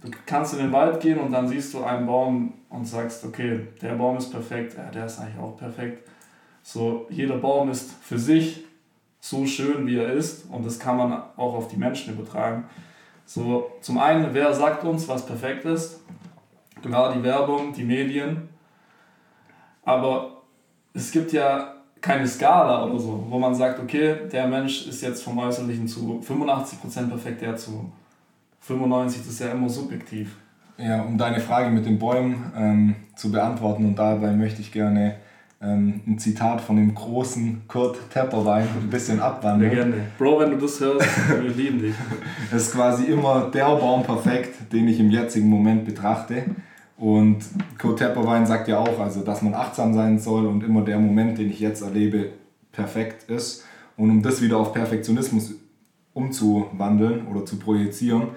Du 0.02 0.10
kannst 0.26 0.54
in 0.54 0.60
den 0.60 0.72
Wald 0.72 1.00
gehen 1.00 1.20
und 1.20 1.32
dann 1.32 1.48
siehst 1.48 1.74
du 1.74 1.84
einen 1.84 2.08
Baum 2.08 2.54
und 2.70 2.86
sagst, 2.86 3.24
okay, 3.24 3.68
der 3.82 3.94
Baum 3.94 4.18
ist 4.18 4.32
perfekt, 4.32 4.76
ja, 4.78 4.90
der 4.90 5.06
ist 5.06 5.20
eigentlich 5.20 5.40
auch 5.40 5.56
perfekt. 5.56 6.10
So, 6.64 7.06
jeder 7.10 7.38
Baum 7.38 7.70
ist 7.70 7.92
für 8.02 8.18
sich 8.18 8.66
so 9.24 9.46
schön, 9.46 9.88
wie 9.88 9.96
er 9.96 10.12
ist 10.12 10.52
und 10.52 10.66
das 10.66 10.78
kann 10.78 10.98
man 10.98 11.14
auch 11.14 11.54
auf 11.54 11.70
die 11.70 11.78
Menschen 11.78 12.14
übertragen. 12.14 12.66
So, 13.26 13.72
zum 13.80 13.98
einen, 13.98 14.34
wer 14.34 14.54
sagt 14.54 14.84
uns, 14.84 15.08
was 15.08 15.26
perfekt 15.26 15.64
ist? 15.64 16.02
Klar, 16.82 17.14
die 17.14 17.24
Werbung, 17.24 17.72
die 17.72 17.86
Medien. 17.86 18.50
Aber 19.86 20.42
es 20.94 21.10
gibt 21.10 21.32
ja 21.32 21.74
keine 22.02 22.28
Skala 22.28 22.84
oder 22.84 23.00
so, 23.00 23.26
wo 23.30 23.40
man 23.40 23.56
sagt, 23.56 23.80
okay, 23.80 24.28
der 24.30 24.46
Mensch 24.46 24.88
ist 24.88 25.02
jetzt 25.02 25.24
vom 25.24 25.38
Äußerlichen 25.38 25.88
zu 25.88 26.22
85% 26.22 27.08
perfekt, 27.08 27.42
der 27.44 27.56
zu 27.56 27.94
95, 28.60 29.22
das 29.22 29.30
ist 29.30 29.40
ja 29.40 29.52
immer 29.52 29.70
subjektiv. 29.70 30.36
Ja, 30.78 31.02
um 31.02 31.18
deine 31.18 31.40
Frage 31.40 31.70
mit 31.70 31.86
den 31.86 31.98
Bäumen 31.98 32.52
ähm, 32.58 32.96
zu 33.16 33.32
beantworten 33.32 33.86
und 33.86 33.96
dabei 33.96 34.34
möchte 34.34 34.60
ich 34.60 34.74
gerne 34.74 35.16
ähm, 35.64 36.02
ein 36.06 36.20
Zitat 36.20 36.62
von 36.62 36.76
dem 36.76 36.94
großen 36.94 37.62
Kurt 37.68 37.98
Tepperwein 38.12 38.68
ein 38.68 38.90
bisschen 38.90 39.20
abwandeln. 39.20 39.72
Ja, 39.72 39.84
gerne. 39.84 39.96
Bro, 40.18 40.40
wenn 40.40 40.52
du 40.52 40.58
das 40.58 40.80
hörst, 40.80 41.08
wir 41.42 41.50
lieben 41.50 41.82
dich. 41.82 41.96
Es 42.52 42.64
ist 42.64 42.74
quasi 42.74 43.06
immer 43.06 43.50
der 43.54 43.66
Baum 43.66 44.04
perfekt, 44.04 44.74
den 44.74 44.88
ich 44.88 45.00
im 45.00 45.10
jetzigen 45.10 45.50
Moment 45.50 45.86
betrachte. 45.86 46.44
Und 46.98 47.40
Kurt 47.80 48.00
Tepperwein 48.00 48.46
sagt 48.46 48.68
ja 48.68 48.80
auch, 48.80 49.00
also, 49.00 49.22
dass 49.22 49.42
man 49.42 49.54
achtsam 49.54 49.94
sein 49.94 50.20
soll 50.20 50.46
und 50.46 50.64
immer 50.64 50.82
der 50.84 51.00
Moment, 51.00 51.38
den 51.38 51.50
ich 51.50 51.60
jetzt 51.60 51.82
erlebe, 51.82 52.30
perfekt 52.72 53.30
ist. 53.30 53.64
Und 53.96 54.10
um 54.10 54.22
das 54.22 54.42
wieder 54.42 54.58
auf 54.58 54.74
Perfektionismus 54.74 55.54
umzuwandeln 56.14 57.28
oder 57.28 57.46
zu 57.46 57.58
projizieren, 57.58 58.30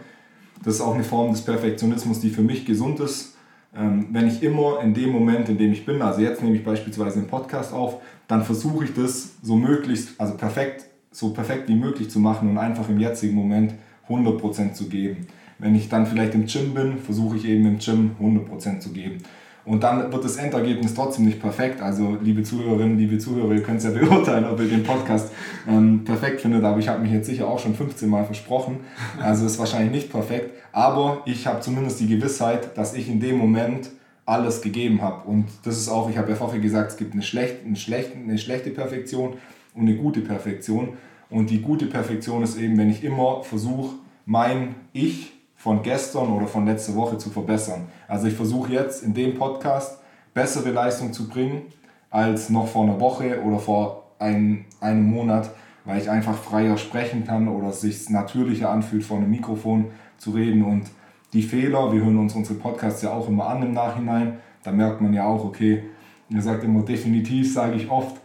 das 0.64 0.76
ist 0.76 0.80
auch 0.80 0.94
eine 0.94 1.04
Form 1.04 1.32
des 1.32 1.42
Perfektionismus, 1.42 2.20
die 2.20 2.30
für 2.30 2.42
mich 2.42 2.64
gesund 2.64 3.00
ist 3.00 3.35
wenn 3.78 4.26
ich 4.26 4.42
immer 4.42 4.80
in 4.82 4.94
dem 4.94 5.10
Moment, 5.10 5.48
in 5.48 5.58
dem 5.58 5.72
ich 5.72 5.84
bin, 5.84 6.00
also 6.00 6.20
jetzt 6.20 6.42
nehme 6.42 6.56
ich 6.56 6.64
beispielsweise 6.64 7.18
einen 7.18 7.28
Podcast 7.28 7.74
auf, 7.74 8.00
dann 8.26 8.42
versuche 8.42 8.84
ich 8.84 8.94
das 8.94 9.36
so 9.42 9.56
möglichst, 9.56 10.18
also 10.18 10.34
perfekt, 10.34 10.86
so 11.10 11.30
perfekt 11.30 11.68
wie 11.68 11.74
möglich 11.74 12.10
zu 12.10 12.18
machen 12.18 12.50
und 12.50 12.58
einfach 12.58 12.88
im 12.88 12.98
jetzigen 12.98 13.34
Moment 13.34 13.74
100% 14.08 14.72
zu 14.72 14.88
geben. 14.88 15.26
Wenn 15.58 15.74
ich 15.74 15.88
dann 15.88 16.06
vielleicht 16.06 16.34
im 16.34 16.46
Gym 16.46 16.74
bin, 16.74 16.98
versuche 16.98 17.36
ich 17.36 17.46
eben 17.46 17.66
im 17.66 17.78
Gym 17.78 18.12
100% 18.20 18.80
zu 18.80 18.92
geben. 18.92 19.18
Und 19.66 19.82
dann 19.82 20.12
wird 20.12 20.24
das 20.24 20.36
Endergebnis 20.36 20.94
trotzdem 20.94 21.24
nicht 21.24 21.40
perfekt. 21.40 21.82
Also, 21.82 22.16
liebe 22.22 22.44
Zuhörerinnen, 22.44 22.96
liebe 22.96 23.18
Zuhörer, 23.18 23.52
ihr 23.52 23.62
könnt 23.62 23.78
es 23.78 23.84
ja 23.84 23.90
beurteilen, 24.00 24.44
ob 24.44 24.60
ihr 24.60 24.68
den 24.68 24.84
Podcast 24.84 25.32
ähm, 25.68 26.04
perfekt 26.04 26.40
findet. 26.40 26.62
Aber 26.62 26.78
ich 26.78 26.88
habe 26.88 27.02
mich 27.02 27.10
jetzt 27.10 27.26
sicher 27.26 27.48
auch 27.48 27.58
schon 27.58 27.74
15 27.74 28.08
Mal 28.08 28.24
versprochen. 28.24 28.78
Also, 29.20 29.44
ist 29.44 29.58
wahrscheinlich 29.58 29.90
nicht 29.90 30.10
perfekt. 30.12 30.52
Aber 30.72 31.22
ich 31.26 31.48
habe 31.48 31.60
zumindest 31.60 31.98
die 31.98 32.06
Gewissheit, 32.06 32.78
dass 32.78 32.94
ich 32.94 33.08
in 33.08 33.18
dem 33.18 33.38
Moment 33.38 33.90
alles 34.24 34.62
gegeben 34.62 35.02
habe. 35.02 35.28
Und 35.28 35.46
das 35.64 35.76
ist 35.76 35.88
auch, 35.88 36.08
ich 36.08 36.16
habe 36.16 36.30
ja 36.30 36.36
vorher 36.36 36.60
gesagt, 36.60 36.92
es 36.92 36.96
gibt 36.96 37.12
eine 37.12 37.22
schlechte, 37.22 37.66
eine, 37.66 37.76
schlechte, 37.76 38.16
eine 38.16 38.38
schlechte 38.38 38.70
Perfektion 38.70 39.34
und 39.74 39.82
eine 39.82 39.96
gute 39.96 40.20
Perfektion. 40.20 40.90
Und 41.28 41.50
die 41.50 41.60
gute 41.60 41.86
Perfektion 41.86 42.44
ist 42.44 42.56
eben, 42.56 42.78
wenn 42.78 42.90
ich 42.90 43.02
immer 43.02 43.42
versuche, 43.42 43.96
mein 44.26 44.76
Ich 44.92 45.32
von 45.56 45.82
gestern 45.82 46.28
oder 46.28 46.46
von 46.46 46.66
letzter 46.66 46.94
Woche 46.94 47.18
zu 47.18 47.30
verbessern. 47.30 47.88
Also 48.06 48.28
ich 48.28 48.34
versuche 48.34 48.72
jetzt 48.72 49.02
in 49.02 49.14
dem 49.14 49.34
Podcast 49.34 49.98
bessere 50.34 50.70
Leistung 50.70 51.12
zu 51.12 51.28
bringen 51.28 51.62
als 52.10 52.50
noch 52.50 52.68
vor 52.68 52.84
einer 52.84 53.00
Woche 53.00 53.42
oder 53.42 53.58
vor 53.58 54.10
ein, 54.18 54.66
einem 54.80 55.04
Monat, 55.10 55.50
weil 55.84 56.00
ich 56.00 56.10
einfach 56.10 56.36
freier 56.36 56.76
sprechen 56.76 57.24
kann 57.24 57.48
oder 57.48 57.68
es 57.68 57.80
sich 57.80 58.10
natürlicher 58.10 58.70
anfühlt, 58.70 59.04
vor 59.04 59.16
einem 59.16 59.30
Mikrofon 59.30 59.86
zu 60.18 60.30
reden. 60.32 60.62
Und 60.62 60.90
die 61.32 61.42
Fehler, 61.42 61.92
wir 61.92 62.02
hören 62.02 62.18
uns 62.18 62.34
unsere 62.34 62.58
Podcasts 62.58 63.02
ja 63.02 63.12
auch 63.12 63.28
immer 63.28 63.46
an 63.48 63.62
im 63.62 63.72
Nachhinein, 63.72 64.38
da 64.62 64.72
merkt 64.72 65.00
man 65.00 65.14
ja 65.14 65.26
auch, 65.26 65.44
okay, 65.44 65.84
ihr 66.28 66.42
sagt 66.42 66.64
immer 66.64 66.82
definitiv, 66.82 67.52
sage 67.52 67.76
ich 67.76 67.90
oft, 67.90 68.16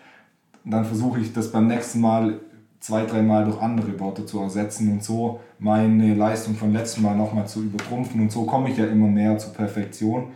dann 0.64 0.86
versuche 0.86 1.20
ich 1.20 1.34
das 1.34 1.52
beim 1.52 1.68
nächsten 1.68 2.02
Mal 2.02 2.40
zwei, 2.82 3.06
dreimal 3.06 3.46
durch 3.46 3.62
andere 3.62 3.98
Worte 4.00 4.26
zu 4.26 4.40
ersetzen 4.40 4.92
und 4.92 5.04
so 5.04 5.40
meine 5.60 6.16
Leistung 6.16 6.56
von 6.56 6.74
letztem 6.74 7.04
Mal 7.04 7.16
nochmal 7.16 7.48
zu 7.48 7.62
übertrumpfen. 7.62 8.20
Und 8.20 8.32
so 8.32 8.44
komme 8.44 8.70
ich 8.70 8.78
ja 8.78 8.88
immer 8.88 9.08
näher 9.08 9.38
zur 9.38 9.54
Perfektion. 9.54 10.32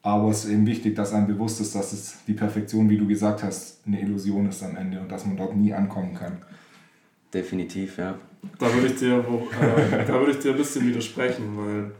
Aber 0.00 0.30
es 0.30 0.44
ist 0.44 0.50
eben 0.50 0.66
wichtig, 0.66 0.94
dass 0.94 1.12
einem 1.12 1.26
bewusst 1.26 1.60
ist, 1.60 1.74
dass 1.74 1.92
es 1.92 2.18
die 2.26 2.34
Perfektion, 2.34 2.88
wie 2.88 2.96
du 2.96 3.06
gesagt 3.06 3.42
hast, 3.42 3.80
eine 3.86 4.00
Illusion 4.00 4.48
ist 4.48 4.62
am 4.62 4.76
Ende 4.76 5.00
und 5.00 5.10
dass 5.10 5.26
man 5.26 5.36
dort 5.36 5.56
nie 5.56 5.72
ankommen 5.72 6.14
kann. 6.14 6.38
Definitiv, 7.32 7.98
ja. 7.98 8.14
Da 8.58 8.72
würde 8.72 8.88
ich 8.88 8.96
dir, 8.96 9.18
äh, 9.18 10.04
da 10.06 10.12
würde 10.20 10.32
ich 10.32 10.38
dir 10.38 10.52
ein 10.52 10.58
bisschen 10.58 10.86
widersprechen, 10.86 11.56
weil 11.56 11.90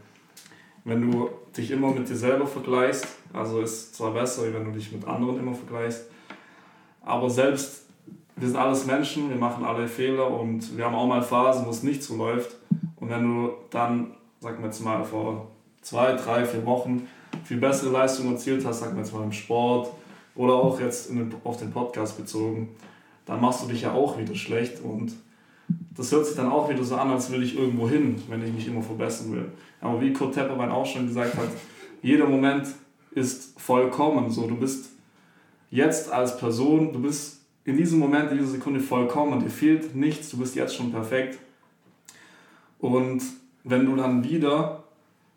wenn 0.85 1.01
du 1.01 1.29
dich 1.57 1.71
immer 1.71 1.91
mit 1.91 2.07
dir 2.07 2.15
selber 2.15 2.45
vergleichst, 2.45 3.07
also 3.33 3.59
ist 3.59 3.95
zwar 3.95 4.13
besser, 4.13 4.43
wenn 4.53 4.65
du 4.65 4.71
dich 4.71 4.91
mit 4.91 5.05
anderen 5.05 5.39
immer 5.39 5.55
vergleichst, 5.55 6.05
aber 7.01 7.29
selbst 7.29 7.84
wir 8.35 8.47
sind 8.47 8.57
alles 8.57 8.85
Menschen, 8.85 9.29
wir 9.29 9.37
machen 9.37 9.63
alle 9.63 9.87
Fehler 9.87 10.29
und 10.29 10.77
wir 10.77 10.85
haben 10.85 10.95
auch 10.95 11.07
mal 11.07 11.21
Phasen, 11.21 11.65
wo 11.65 11.69
es 11.69 11.83
nicht 11.83 12.03
so 12.03 12.15
läuft. 12.17 12.57
Und 12.97 13.09
wenn 13.09 13.23
du 13.23 13.53
dann, 13.69 14.11
sagen 14.41 14.57
wir 14.59 14.65
jetzt 14.65 14.83
mal, 14.83 15.03
vor 15.03 15.47
zwei, 15.81 16.13
drei, 16.13 16.45
vier 16.45 16.65
Wochen 16.65 17.07
viel 17.43 17.57
bessere 17.57 17.91
Leistung 17.91 18.31
erzielt 18.31 18.65
hast, 18.65 18.79
sagen 18.79 18.95
wir 18.95 19.03
jetzt 19.03 19.13
mal 19.13 19.23
im 19.23 19.31
Sport 19.31 19.91
oder 20.35 20.53
auch 20.53 20.79
jetzt 20.79 21.09
den, 21.09 21.33
auf 21.43 21.57
den 21.57 21.71
Podcast 21.71 22.17
bezogen, 22.17 22.69
dann 23.25 23.39
machst 23.39 23.63
du 23.63 23.67
dich 23.67 23.81
ja 23.81 23.93
auch 23.93 24.17
wieder 24.17 24.35
schlecht 24.35 24.81
und 24.81 25.13
das 25.95 26.11
hört 26.11 26.25
sich 26.25 26.35
dann 26.35 26.51
auch 26.51 26.69
wieder 26.69 26.83
so 26.83 26.95
an, 26.95 27.09
als 27.11 27.31
will 27.31 27.41
ich 27.41 27.57
irgendwo 27.57 27.87
hin, 27.87 28.21
wenn 28.27 28.43
ich 28.45 28.53
mich 28.53 28.67
immer 28.67 28.81
verbessern 28.81 29.31
will. 29.31 29.51
Aber 29.81 30.01
wie 30.01 30.13
Kurt 30.13 30.33
Tepperwein 30.33 30.71
auch 30.71 30.85
schon 30.85 31.07
gesagt 31.07 31.35
hat, 31.35 31.47
jeder 32.01 32.27
Moment 32.27 32.67
ist 33.11 33.59
vollkommen. 33.59 34.29
So, 34.29 34.45
du 34.45 34.55
bist 34.55 34.89
jetzt 35.71 36.11
als 36.11 36.37
Person, 36.37 36.93
du 36.93 37.01
bist 37.01 37.34
in 37.65 37.77
diesem 37.77 37.99
Moment, 37.99 38.31
in 38.31 38.37
dieser 38.37 38.51
Sekunde 38.51 38.79
vollkommen 38.79 39.33
und 39.33 39.43
dir 39.43 39.49
fehlt 39.49 39.95
nichts, 39.95 40.29
du 40.29 40.37
bist 40.37 40.55
jetzt 40.55 40.75
schon 40.75 40.91
perfekt. 40.91 41.39
Und 42.79 43.23
wenn 43.63 43.85
du 43.85 43.95
dann 43.95 44.23
wieder 44.23 44.83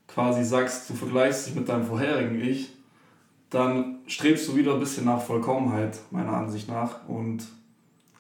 quasi 0.07 0.45
sagst, 0.45 0.91
du 0.91 0.95
vergleichst 0.95 1.49
dich 1.49 1.55
mit 1.55 1.69
deinem 1.69 1.85
vorherigen 1.85 2.41
Ich, 2.41 2.75
dann 3.49 3.97
strebst 4.07 4.47
du 4.47 4.57
wieder 4.57 4.75
ein 4.75 4.81
bisschen 4.81 5.07
nach 5.07 5.23
Vollkommenheit, 5.23 5.99
meiner 6.11 6.35
Ansicht 6.35 6.69
nach, 6.69 7.09
und 7.09 7.47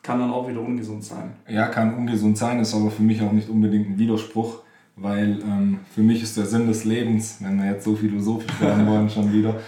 kann 0.02 0.20
dann 0.20 0.30
auch 0.30 0.48
wieder 0.48 0.60
ungesund 0.60 1.04
sein. 1.04 1.34
Ja, 1.46 1.66
kann 1.66 1.94
ungesund 1.94 2.38
sein, 2.38 2.60
ist 2.60 2.74
aber 2.74 2.90
für 2.90 3.02
mich 3.02 3.20
auch 3.20 3.32
nicht 3.32 3.50
unbedingt 3.50 3.90
ein 3.90 3.98
Widerspruch, 3.98 4.62
weil 4.96 5.40
ähm, 5.42 5.80
für 5.94 6.00
mich 6.00 6.22
ist 6.22 6.38
der 6.38 6.46
Sinn 6.46 6.66
des 6.66 6.84
Lebens, 6.84 7.38
wenn 7.40 7.58
wir 7.58 7.72
jetzt 7.72 7.84
so 7.84 7.94
philosophisch 7.94 8.58
werden 8.58 8.86
wollen, 8.86 9.10
schon 9.14 9.30
wieder, 9.34 9.60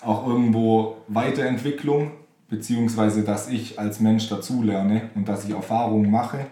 auch 0.00 0.26
irgendwo 0.26 0.96
Weiterentwicklung 1.08 2.12
beziehungsweise 2.52 3.22
dass 3.22 3.48
ich 3.48 3.78
als 3.78 3.98
Mensch 3.98 4.28
dazulerne 4.28 5.08
und 5.14 5.26
dass 5.26 5.46
ich 5.46 5.54
Erfahrungen 5.54 6.10
mache 6.10 6.46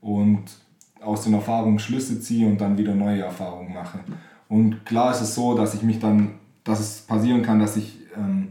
und 0.00 0.44
aus 1.00 1.22
den 1.24 1.34
Erfahrungen 1.34 1.80
Schlüsse 1.80 2.20
ziehe 2.20 2.46
und 2.46 2.60
dann 2.60 2.78
wieder 2.78 2.94
neue 2.94 3.22
Erfahrungen 3.22 3.74
mache. 3.74 3.98
Und 4.48 4.86
klar 4.86 5.10
ist 5.10 5.22
es 5.22 5.34
so, 5.34 5.56
dass 5.56 5.74
ich 5.74 5.82
mich 5.82 5.98
dann, 5.98 6.36
dass 6.62 6.78
es 6.78 7.00
passieren 7.00 7.42
kann, 7.42 7.58
dass 7.58 7.76
ich 7.76 7.98
ähm, 8.16 8.50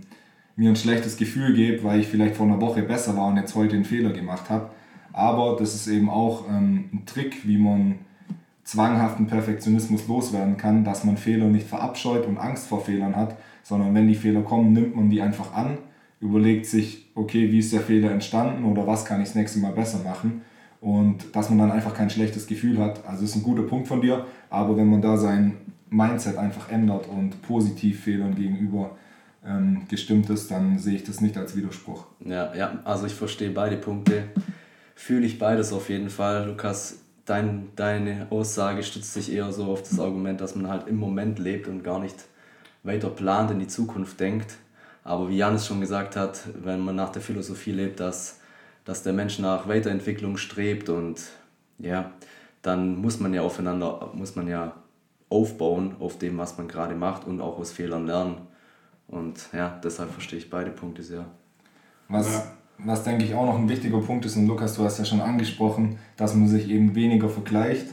mir 0.57 0.69
ein 0.69 0.75
schlechtes 0.75 1.15
Gefühl 1.15 1.53
gebe, 1.53 1.85
weil 1.85 2.01
ich 2.01 2.07
vielleicht 2.07 2.35
vor 2.35 2.45
einer 2.45 2.59
Woche 2.59 2.83
besser 2.83 3.15
war 3.15 3.27
und 3.27 3.37
jetzt 3.37 3.55
heute 3.55 3.77
einen 3.77 3.85
Fehler 3.85 4.11
gemacht 4.11 4.49
habe. 4.49 4.69
Aber 5.13 5.55
das 5.57 5.75
ist 5.75 5.87
eben 5.87 6.09
auch 6.09 6.49
ähm, 6.49 6.89
ein 6.91 7.05
Trick, 7.05 7.47
wie 7.47 7.57
man 7.57 7.99
zwanghaften 8.65 9.25
Perfektionismus 9.25 10.05
loswerden 10.09 10.57
kann, 10.57 10.83
dass 10.83 11.05
man 11.05 11.15
Fehler 11.15 11.45
nicht 11.45 11.65
verabscheut 11.65 12.25
und 12.25 12.37
Angst 12.37 12.67
vor 12.67 12.83
Fehlern 12.83 13.15
hat, 13.15 13.37
sondern 13.63 13.95
wenn 13.95 14.09
die 14.09 14.15
Fehler 14.15 14.41
kommen, 14.41 14.73
nimmt 14.73 14.97
man 14.97 15.09
die 15.09 15.21
einfach 15.21 15.53
an 15.53 15.77
überlegt 16.21 16.65
sich, 16.65 17.09
okay, 17.15 17.51
wie 17.51 17.59
ist 17.59 17.73
der 17.73 17.81
Fehler 17.81 18.11
entstanden 18.11 18.65
oder 18.65 18.85
was 18.85 19.05
kann 19.05 19.21
ich 19.21 19.29
das 19.29 19.35
nächste 19.35 19.59
Mal 19.59 19.71
besser 19.71 19.99
machen. 19.99 20.41
Und 20.81 21.35
dass 21.35 21.49
man 21.49 21.59
dann 21.59 21.71
einfach 21.71 21.93
kein 21.93 22.09
schlechtes 22.09 22.47
Gefühl 22.47 22.77
hat. 22.77 23.05
Also 23.05 23.25
ist 23.25 23.35
ein 23.35 23.43
guter 23.43 23.63
Punkt 23.63 23.87
von 23.87 24.01
dir, 24.01 24.25
aber 24.49 24.77
wenn 24.77 24.89
man 24.89 25.01
da 25.01 25.17
sein 25.17 25.57
Mindset 25.89 26.37
einfach 26.37 26.71
ändert 26.71 27.07
und 27.07 27.41
positiv 27.41 28.03
Fehlern 28.03 28.35
gegenüber 28.35 28.97
ähm, 29.45 29.83
gestimmt 29.89 30.29
ist, 30.29 30.51
dann 30.51 30.77
sehe 30.77 30.95
ich 30.95 31.03
das 31.03 31.21
nicht 31.21 31.37
als 31.37 31.55
Widerspruch. 31.55 32.05
Ja, 32.23 32.53
ja, 32.55 32.79
also 32.85 33.05
ich 33.05 33.13
verstehe 33.13 33.49
beide 33.49 33.77
Punkte. 33.77 34.25
Fühle 34.95 35.25
ich 35.25 35.39
beides 35.39 35.73
auf 35.73 35.89
jeden 35.89 36.09
Fall. 36.09 36.47
Lukas, 36.47 36.99
dein, 37.25 37.69
deine 37.75 38.27
Aussage 38.29 38.83
stützt 38.83 39.13
sich 39.13 39.31
eher 39.31 39.51
so 39.51 39.65
auf 39.65 39.83
das 39.83 39.99
Argument, 39.99 40.41
dass 40.41 40.55
man 40.55 40.67
halt 40.67 40.87
im 40.87 40.97
Moment 40.97 41.39
lebt 41.39 41.67
und 41.67 41.83
gar 41.83 41.99
nicht 41.99 42.25
weiter 42.83 43.09
plant, 43.09 43.51
in 43.51 43.59
die 43.59 43.67
Zukunft 43.67 44.19
denkt. 44.19 44.57
Aber 45.09 45.27
wie 45.27 45.37
Janis 45.37 45.65
schon 45.65 45.81
gesagt 45.81 46.15
hat, 46.15 46.39
wenn 46.61 46.81
man 46.81 46.95
nach 46.95 47.09
der 47.09 47.23
Philosophie 47.23 47.71
lebt, 47.71 47.99
dass, 47.99 48.41
dass 48.85 49.01
der 49.01 49.11
Mensch 49.11 49.39
nach 49.39 49.67
Weiterentwicklung 49.67 50.37
strebt 50.37 50.87
und 50.87 51.19
ja, 51.79 52.11
dann 52.61 53.01
muss 53.01 53.19
man 53.19 53.33
ja 53.33 53.41
aufeinander, 53.41 54.11
muss 54.13 54.35
man 54.35 54.47
ja 54.47 54.75
aufbauen 55.27 55.95
auf 55.99 56.19
dem, 56.19 56.37
was 56.37 56.59
man 56.59 56.67
gerade 56.67 56.93
macht 56.93 57.25
und 57.25 57.41
auch 57.41 57.57
aus 57.57 57.71
Fehlern 57.71 58.05
lernen. 58.05 58.35
Und 59.07 59.49
ja, 59.51 59.79
deshalb 59.83 60.11
verstehe 60.11 60.37
ich 60.37 60.51
beide 60.51 60.69
Punkte 60.69 61.01
sehr. 61.01 61.25
Was, 62.07 62.31
ja. 62.31 62.43
was 62.77 63.03
denke 63.03 63.25
ich 63.25 63.33
auch 63.33 63.47
noch 63.47 63.57
ein 63.57 63.67
wichtiger 63.67 64.01
Punkt 64.01 64.27
ist, 64.27 64.35
und 64.35 64.45
Lukas, 64.45 64.75
du 64.75 64.83
hast 64.83 64.99
ja 64.99 65.05
schon 65.05 65.21
angesprochen, 65.21 65.97
dass 66.17 66.35
man 66.35 66.47
sich 66.47 66.69
eben 66.69 66.93
weniger 66.93 67.29
vergleicht. 67.29 67.87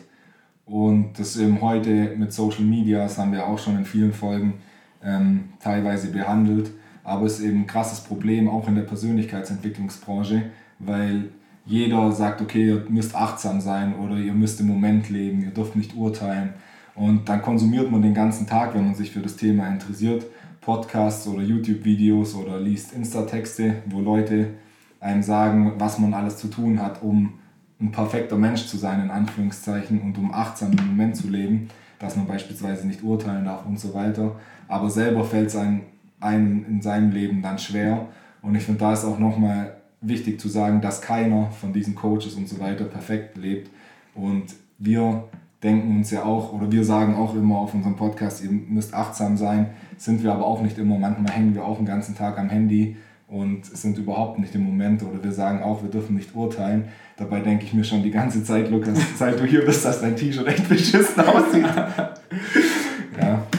Und 0.67 1.19
das 1.19 1.39
eben 1.39 1.63
heute 1.63 2.15
mit 2.15 2.35
Social 2.35 2.65
Media, 2.65 3.05
das 3.05 3.17
haben 3.17 3.33
wir 3.33 3.47
auch 3.47 3.59
schon 3.59 3.79
in 3.79 3.87
vielen 3.87 4.13
Folgen 4.13 4.61
ähm, 5.03 5.55
teilweise 5.61 6.11
behandelt, 6.11 6.73
aber 7.07 7.27
es 7.27 7.39
ist 7.39 7.45
eben 7.45 7.61
ein 7.61 7.67
krasses 7.67 8.01
Problem, 8.01 8.49
auch 8.49 8.67
in 8.67 8.75
der 8.75 8.83
Persönlichkeitsentwicklungsbranche, 8.83 10.51
weil 10.81 11.31
jeder 11.65 12.13
sagt, 12.13 12.41
okay, 12.41 12.67
ihr 12.67 12.85
müsst 12.89 13.15
achtsam 13.15 13.61
sein 13.61 13.95
oder 13.97 14.17
ihr 14.17 14.33
müsst 14.33 14.61
im 14.61 14.67
Moment 14.67 15.09
leben, 15.09 15.43
ihr 15.43 15.51
dürft 15.51 15.77
nicht 15.77 15.97
urteilen. 15.97 16.55
Und 16.95 17.29
dann 17.29 17.43
konsumiert 17.43 17.91
man 17.91 18.03
den 18.03 18.15
ganzen 18.15 18.47
Tag, 18.47 18.75
wenn 18.75 18.85
man 18.85 18.95
sich 18.95 19.13
für 19.13 19.21
das 19.21 19.37
Thema 19.37 19.69
interessiert, 19.69 20.27
Podcasts 20.61 21.29
oder 21.29 21.43
YouTube-Videos 21.43 22.35
oder 22.35 22.61
liest 22.61 22.93
Insta-Texte, 22.93 23.83
wo 23.87 24.01
Leute 24.01 24.55
einem 24.99 25.23
sagen, 25.23 25.75
was 25.79 25.99
man 26.01 26.13
alles 26.13 26.39
zu 26.39 26.49
tun 26.49 26.83
hat, 26.83 27.03
um 27.03 27.35
ein 27.81 27.93
perfekter 27.93 28.37
Mensch 28.37 28.67
zu 28.67 28.79
sein, 28.79 29.03
in 29.03 29.11
Anführungszeichen, 29.11 30.01
und 30.01 30.19
um 30.19 30.33
achtsam 30.33 30.73
im 30.73 30.87
Moment 30.89 31.15
zu 31.17 31.29
leben, 31.29 31.69
dass 32.01 32.17
man 32.17 32.27
beispielsweise 32.27 32.87
nicht 32.87 33.05
urteilen 33.05 33.45
darf 33.45 33.65
und 33.65 33.79
so 33.79 33.95
weiter. 33.95 34.33
Aber 34.67 34.91
selber 34.91 35.25
fällt 35.25 35.49
es 35.49 35.57
einem, 35.57 35.83
einem 36.21 36.65
in 36.67 36.83
seinem 36.83 37.11
Leben 37.11 37.43
dann 37.43 37.59
schwer. 37.59 38.09
Und 38.43 38.55
ich 38.55 38.63
finde, 38.63 38.81
da 38.81 38.93
ist 38.93 39.05
auch 39.05 39.19
nochmal 39.19 39.77
wichtig 40.01 40.41
zu 40.41 40.49
sagen, 40.49 40.81
dass 40.81 41.01
keiner 41.01 41.51
von 41.51 41.73
diesen 41.73 41.95
Coaches 41.95 42.35
und 42.35 42.49
so 42.49 42.61
weiter 42.61 42.85
perfekt 42.85 43.37
lebt. 43.37 43.71
Und 44.15 44.55
wir 44.79 45.25
denken 45.63 45.97
uns 45.97 46.11
ja 46.11 46.25
auch, 46.25 46.53
oder 46.53 46.71
wir 46.71 46.85
sagen 46.85 47.15
auch 47.15 47.35
immer 47.35 47.57
auf 47.59 47.75
unserem 47.75 47.97
Podcast, 47.97 48.45
ihr 48.45 48.51
müsst 48.51 48.95
achtsam 48.95 49.37
sein, 49.37 49.71
sind 49.97 50.23
wir 50.23 50.33
aber 50.33 50.47
auch 50.47 50.63
nicht 50.63 50.79
immer. 50.79 50.99
Manchmal 50.99 51.33
hängen 51.33 51.55
wir 51.55 51.65
auch 51.65 51.77
den 51.77 51.87
ganzen 51.87 52.15
Tag 52.15 52.39
am 52.39 52.49
Handy 52.51 52.97
und 53.29 53.65
sind 53.65 53.99
überhaupt 53.99 54.39
nicht 54.39 54.55
im 54.55 54.63
Moment 54.63 55.03
oder 55.03 55.23
wir 55.25 55.33
sagen 55.33 55.63
auch, 55.63 55.83
wir 55.83 55.91
dürfen 55.91 56.15
nicht 56.15 56.35
urteilen. 56.35 56.85
Dabei 57.17 57.41
denke 57.41 57.65
ich 57.65 57.75
mir 57.75 57.83
schon 57.83 58.03
die 58.03 58.11
ganze 58.11 58.45
Zeit, 58.45 58.71
Lukas, 58.71 58.99
seit 59.19 59.41
du 59.41 59.45
hier 59.45 59.65
bist, 59.65 59.85
dass 59.85 60.01
dein 60.01 60.15
T-Shirt 60.15 60.47
echt 60.47 60.69
beschissen 60.69 61.25
aussieht. 61.25 61.67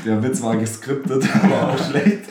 der 0.07 0.23
Witz 0.23 0.41
war 0.41 0.55
geskriptet, 0.55 1.27
aber 1.43 1.73
auch 1.73 1.89
schlecht. 1.89 2.23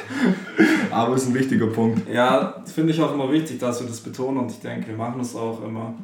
Aber 0.91 1.15
ist 1.15 1.27
ein 1.27 1.35
wichtiger 1.35 1.67
Punkt. 1.67 2.09
Ja, 2.13 2.63
finde 2.65 2.93
ich 2.93 3.01
auch 3.01 3.13
immer 3.13 3.31
wichtig, 3.31 3.59
dass 3.59 3.81
wir 3.81 3.87
das 3.87 4.01
betonen 4.01 4.39
und 4.39 4.51
ich 4.51 4.61
denke, 4.61 4.89
wir 4.89 4.97
machen 4.97 5.21
es 5.21 5.37
auch 5.37 5.63
immer, 5.63 5.95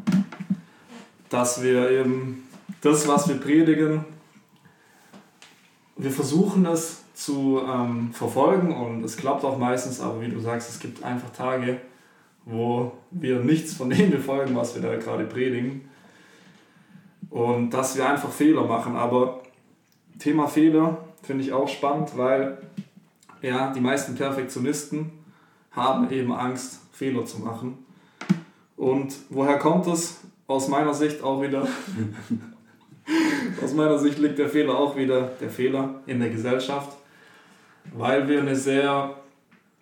dass 1.30 1.62
wir 1.62 1.90
eben 1.90 2.46
das, 2.82 3.08
was 3.08 3.28
wir 3.28 3.36
predigen, 3.36 4.04
wir 5.96 6.10
versuchen 6.10 6.66
es 6.66 7.04
zu 7.14 7.60
ähm, 7.66 8.12
verfolgen 8.12 8.74
und 8.74 9.04
es 9.04 9.16
klappt 9.16 9.44
auch 9.44 9.56
meistens, 9.56 10.00
aber 10.00 10.20
wie 10.20 10.28
du 10.28 10.40
sagst, 10.40 10.68
es 10.68 10.80
gibt 10.80 11.02
einfach 11.02 11.30
Tage, 11.30 11.78
wo 12.44 12.92
wir 13.10 13.38
nichts 13.40 13.74
von 13.74 13.88
dem 13.90 14.10
befolgen, 14.10 14.54
was 14.56 14.74
wir 14.74 14.82
da 14.82 14.96
gerade 14.96 15.24
predigen 15.24 15.88
und 17.30 17.70
dass 17.70 17.96
wir 17.96 18.08
einfach 18.08 18.30
Fehler 18.30 18.64
machen. 18.64 18.96
Aber 18.96 19.42
Thema 20.18 20.48
Fehler 20.48 20.98
finde 21.22 21.44
ich 21.44 21.52
auch 21.52 21.68
spannend, 21.68 22.16
weil 22.16 22.58
ja, 23.40 23.72
die 23.72 23.80
meisten 23.80 24.14
Perfektionisten 24.14 25.10
haben 25.70 26.10
eben 26.10 26.32
Angst, 26.32 26.80
Fehler 26.92 27.24
zu 27.24 27.40
machen. 27.40 27.78
Und 28.76 29.14
woher 29.30 29.58
kommt 29.58 29.86
es? 29.86 30.20
Aus 30.46 30.68
meiner 30.68 30.92
Sicht 30.92 31.22
auch 31.22 31.40
wieder. 31.40 31.66
aus 33.64 33.74
meiner 33.74 33.98
Sicht 33.98 34.18
liegt 34.18 34.38
der 34.38 34.48
Fehler 34.48 34.76
auch 34.76 34.96
wieder, 34.96 35.32
der 35.40 35.50
Fehler 35.50 36.02
in 36.06 36.20
der 36.20 36.30
Gesellschaft 36.30 36.96
weil 37.94 38.28
wir 38.28 38.40
eine 38.40 38.56
sehr 38.56 39.16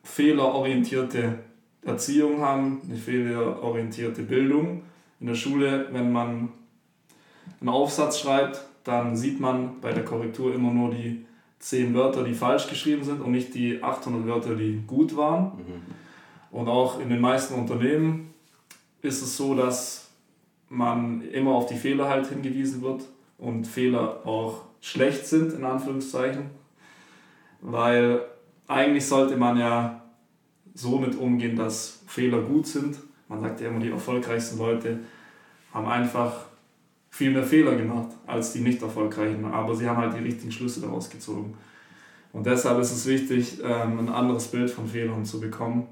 fehlerorientierte 0.02 1.38
Erziehung 1.82 2.40
haben, 2.40 2.80
eine 2.88 2.97
fehlerorientierte 2.97 4.23
Bildung. 4.23 4.82
In 5.20 5.26
der 5.26 5.35
Schule, 5.35 5.88
wenn 5.92 6.12
man 6.12 6.50
einen 7.61 7.68
Aufsatz 7.68 8.20
schreibt, 8.20 8.64
dann 8.85 9.16
sieht 9.16 9.40
man 9.40 9.80
bei 9.80 9.92
der 9.92 10.04
Korrektur 10.04 10.54
immer 10.54 10.73
nur 10.73 10.90
die 10.90 11.25
10 11.61 11.95
Wörter, 11.95 12.25
die 12.25 12.35
falsch 12.35 12.69
geschrieben 12.69 13.05
sind 13.05 13.21
und 13.21 13.31
nicht 13.33 13.55
die 13.55 13.83
800 13.83 14.26
Wörter, 14.26 14.55
die 14.55 14.83
gut 14.87 15.17
waren. 15.17 15.45
Mhm. 15.45 16.59
Und 16.59 16.69
auch 16.69 17.00
in 17.00 17.09
den 17.09 17.21
meisten 17.21 17.55
Unternehmen 17.55 18.35
ist 19.02 19.23
es 19.23 19.37
so, 19.37 19.55
dass 19.55 20.09
man 20.69 21.23
immer 21.23 21.52
auf 21.52 21.67
die 21.67 21.76
Fehler 21.76 22.09
halt 22.09 22.26
hingewiesen 22.26 22.83
wird 22.83 23.02
und 23.38 23.67
Fehler 23.67 24.26
auch 24.26 24.64
schlecht 24.81 25.26
sind, 25.26 25.52
in 25.52 25.64
Anführungszeichen 25.64 26.50
weil 27.61 28.23
eigentlich 28.67 29.07
sollte 29.07 29.37
man 29.37 29.59
ja 29.59 30.02
so 30.75 30.99
mit 30.99 31.17
umgehen, 31.17 31.57
dass 31.57 32.02
Fehler 32.07 32.40
gut 32.43 32.67
sind. 32.67 32.99
Man 33.29 33.40
sagt 33.40 33.61
ja 33.61 33.69
immer, 33.69 33.81
die 33.81 33.90
erfolgreichsten 33.90 34.59
Leute 34.59 35.00
haben 35.73 35.87
einfach 35.87 36.47
viel 37.11 37.33
mehr 37.33 37.45
Fehler 37.45 37.76
gemacht 37.76 38.09
als 38.26 38.52
die 38.52 38.61
nicht 38.61 38.81
erfolgreichen, 38.83 39.45
aber 39.45 39.75
sie 39.75 39.88
haben 39.88 39.99
halt 39.99 40.14
die 40.14 40.23
richtigen 40.23 40.52
Schlüsse 40.52 40.81
daraus 40.81 41.11
gezogen. 41.11 41.57
Und 42.33 42.47
deshalb 42.47 42.79
ist 42.79 42.93
es 42.93 43.07
wichtig, 43.07 43.61
ähm, 43.62 43.99
ein 43.99 44.09
anderes 44.09 44.49
Bild 44.49 44.70
von 44.70 44.87
Fehlern 44.87 45.25
zu 45.25 45.40
bekommen, 45.40 45.88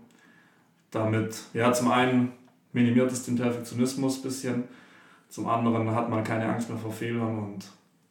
damit, 0.91 1.37
ja, 1.53 1.73
zum 1.73 1.91
einen 1.91 2.33
minimiert 2.73 3.11
es 3.11 3.25
den 3.25 3.37
Perfektionismus 3.37 4.19
ein 4.19 4.23
bisschen, 4.23 4.65
zum 5.29 5.49
anderen 5.49 5.95
hat 5.95 6.09
man 6.09 6.25
keine 6.25 6.47
Angst 6.49 6.71
mehr 6.71 6.79
vor 6.79 6.93
Fehlern 6.93 7.39
und 7.39 7.69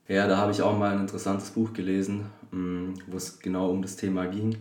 ja, 0.07 0.25
da 0.27 0.37
habe 0.37 0.51
ich 0.51 0.61
auch 0.61 0.77
mal 0.77 0.93
ein 0.93 1.01
interessantes 1.01 1.49
Buch 1.49 1.73
gelesen, 1.73 2.25
mm, 2.51 2.93
wo 3.07 3.17
es 3.17 3.39
genau 3.39 3.69
um 3.69 3.81
das 3.81 3.97
Thema 3.97 4.25
ging. 4.27 4.55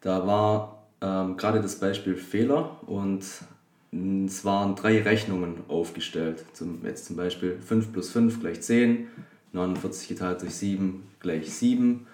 Da 0.00 0.26
war 0.26 0.86
ähm, 1.02 1.36
gerade 1.36 1.60
das 1.60 1.78
Beispiel 1.78 2.16
Fehler 2.16 2.78
und 2.86 3.24
es 3.92 4.44
waren 4.44 4.76
drei 4.76 5.02
Rechnungen 5.02 5.64
aufgestellt. 5.68 6.44
Zum, 6.52 6.84
jetzt 6.84 7.06
zum 7.06 7.16
Beispiel 7.16 7.58
5 7.60 7.92
plus 7.92 8.10
5 8.10 8.40
gleich 8.40 8.60
10, 8.60 9.08
49 9.52 10.08
geteilt 10.08 10.42
durch 10.42 10.54
7 10.54 11.02
gleich 11.18 11.52
7, 11.52 12.06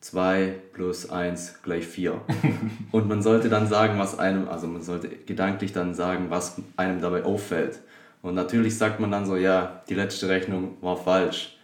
2 0.00 0.54
plus 0.72 1.10
1 1.10 1.62
gleich 1.62 1.86
4. 1.86 2.20
und 2.92 3.08
man 3.08 3.22
sollte 3.22 3.48
dann 3.48 3.66
sagen, 3.66 3.98
was 3.98 4.18
einem, 4.18 4.48
also 4.48 4.68
man 4.68 4.82
sollte 4.82 5.08
gedanklich 5.08 5.72
dann 5.72 5.94
sagen, 5.94 6.26
was 6.28 6.60
einem 6.76 7.00
dabei 7.00 7.24
auffällt. 7.24 7.80
Und 8.22 8.34
natürlich 8.34 8.78
sagt 8.78 9.00
man 9.00 9.10
dann 9.10 9.26
so, 9.26 9.36
ja, 9.36 9.82
die 9.88 9.94
letzte 9.94 10.28
Rechnung 10.28 10.76
war 10.80 10.96
falsch. 10.96 11.58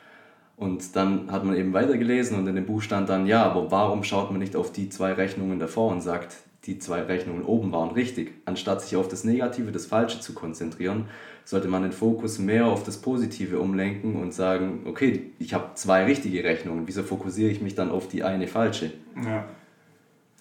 Und 0.57 0.95
dann 0.97 1.31
hat 1.31 1.45
man 1.45 1.57
eben 1.57 1.73
weitergelesen 1.73 2.39
und 2.39 2.47
in 2.47 2.55
dem 2.55 2.67
Buch 2.67 2.83
stand 2.83 3.09
dann, 3.09 3.27
ja, 3.27 3.43
aber 3.45 3.71
warum 3.71 4.05
schaut 4.05 4.31
man 4.31 4.39
nicht 4.39 4.55
auf 4.55 4.71
die 4.71 4.89
zwei 4.89 5.13
Rechnungen 5.13 5.59
davor 5.59 5.91
und 5.91 6.03
sagt, 6.03 6.37
die 6.65 6.79
zwei 6.79 7.03
Rechnungen 7.03 7.45
oben 7.45 7.73
waren 7.73 7.91
richtig. 7.91 8.33
Anstatt 8.45 8.83
sich 8.83 8.97
auf 8.97 9.09
das 9.09 9.25
Negative, 9.25 9.73
das 9.73 9.87
Falsche 9.87 10.21
zu 10.21 10.33
konzentrieren, 10.33 11.07
sollte 11.45 11.67
man 11.69 11.83
den 11.83 11.93
Fokus 11.93 12.39
mehr 12.39 12.67
auf 12.67 12.85
das 12.85 12.99
Positive 12.99 13.59
umlenken 13.59 14.17
und 14.17 14.33
sagen, 14.33 14.83
okay, 14.87 15.33
ich 15.39 15.55
habe 15.55 15.75
zwei 15.75 16.05
richtige 16.05 16.45
Rechnungen, 16.45 16.87
wieso 16.87 17.03
fokussiere 17.03 17.51
ich 17.51 17.61
mich 17.61 17.75
dann 17.75 17.91
auf 17.91 18.07
die 18.09 18.23
eine 18.23 18.47
falsche? 18.47 18.93
Ja, 19.17 19.45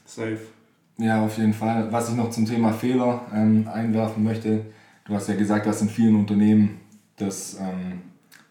safe. 0.06 0.40
Ja, 0.98 1.26
auf 1.26 1.38
jeden 1.38 1.54
Fall. 1.54 1.92
Was 1.92 2.10
ich 2.10 2.16
noch 2.16 2.30
zum 2.30 2.46
Thema 2.46 2.72
Fehler 2.74 3.26
ähm, 3.34 3.68
einwerfen 3.68 4.24
möchte, 4.24 4.66
du 5.06 5.16
hast 5.16 5.28
ja 5.28 5.36
gesagt, 5.36 5.66
dass 5.66 5.82
in 5.82 5.90
vielen 5.90 6.16
Unternehmen 6.16 6.80
das 7.18 7.58
ähm, 7.60 8.02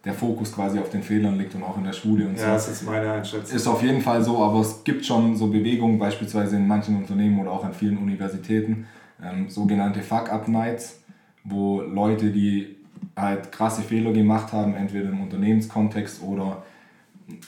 der 0.04 0.14
Fokus 0.14 0.52
quasi 0.52 0.78
auf 0.78 0.90
den 0.90 1.02
Fehlern 1.02 1.36
liegt 1.36 1.54
und 1.54 1.62
auch 1.62 1.76
in 1.76 1.84
der 1.84 1.92
Schule 1.92 2.26
und 2.26 2.32
ja, 2.32 2.38
so. 2.38 2.44
Ja, 2.46 2.52
das 2.54 2.68
ist 2.68 2.86
meine 2.86 3.12
Einschätzung. 3.12 3.56
Ist 3.56 3.66
auf 3.66 3.82
jeden 3.82 4.00
Fall 4.00 4.22
so, 4.22 4.38
aber 4.38 4.60
es 4.60 4.82
gibt 4.82 5.04
schon 5.04 5.36
so 5.36 5.48
Bewegungen, 5.48 5.98
beispielsweise 5.98 6.56
in 6.56 6.66
manchen 6.66 6.96
Unternehmen 6.96 7.38
oder 7.38 7.52
auch 7.52 7.64
an 7.64 7.74
vielen 7.74 7.98
Universitäten, 7.98 8.86
ähm, 9.22 9.50
sogenannte 9.50 10.00
Fuck-Up-Nights, 10.00 11.00
wo 11.44 11.82
Leute, 11.82 12.30
die 12.30 12.76
halt 13.16 13.52
krasse 13.52 13.82
Fehler 13.82 14.12
gemacht 14.12 14.52
haben, 14.52 14.74
entweder 14.74 15.10
im 15.10 15.20
Unternehmenskontext 15.20 16.22
oder 16.22 16.62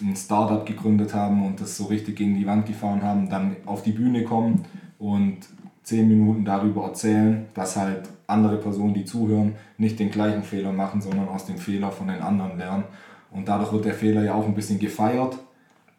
ein 0.00 0.14
Startup 0.14 0.64
gegründet 0.64 1.14
haben 1.14 1.44
und 1.44 1.60
das 1.60 1.76
so 1.76 1.84
richtig 1.84 2.16
gegen 2.16 2.34
die 2.34 2.46
Wand 2.46 2.66
gefahren 2.66 3.02
haben, 3.02 3.28
dann 3.28 3.56
auf 3.66 3.82
die 3.82 3.92
Bühne 3.92 4.24
kommen 4.24 4.64
und 4.98 5.38
zehn 5.82 6.06
Minuten 6.06 6.44
darüber 6.44 6.84
erzählen, 6.84 7.46
dass 7.54 7.76
halt 7.76 8.08
andere 8.32 8.56
Personen, 8.56 8.94
die 8.94 9.04
zuhören, 9.04 9.54
nicht 9.78 9.98
den 9.98 10.10
gleichen 10.10 10.42
Fehler 10.42 10.72
machen, 10.72 11.00
sondern 11.00 11.28
aus 11.28 11.46
dem 11.46 11.58
Fehler 11.58 11.92
von 11.92 12.08
den 12.08 12.20
anderen 12.20 12.58
lernen. 12.58 12.84
Und 13.30 13.48
dadurch 13.48 13.72
wird 13.72 13.84
der 13.84 13.94
Fehler 13.94 14.24
ja 14.24 14.34
auch 14.34 14.46
ein 14.46 14.54
bisschen 14.54 14.78
gefeiert 14.78 15.38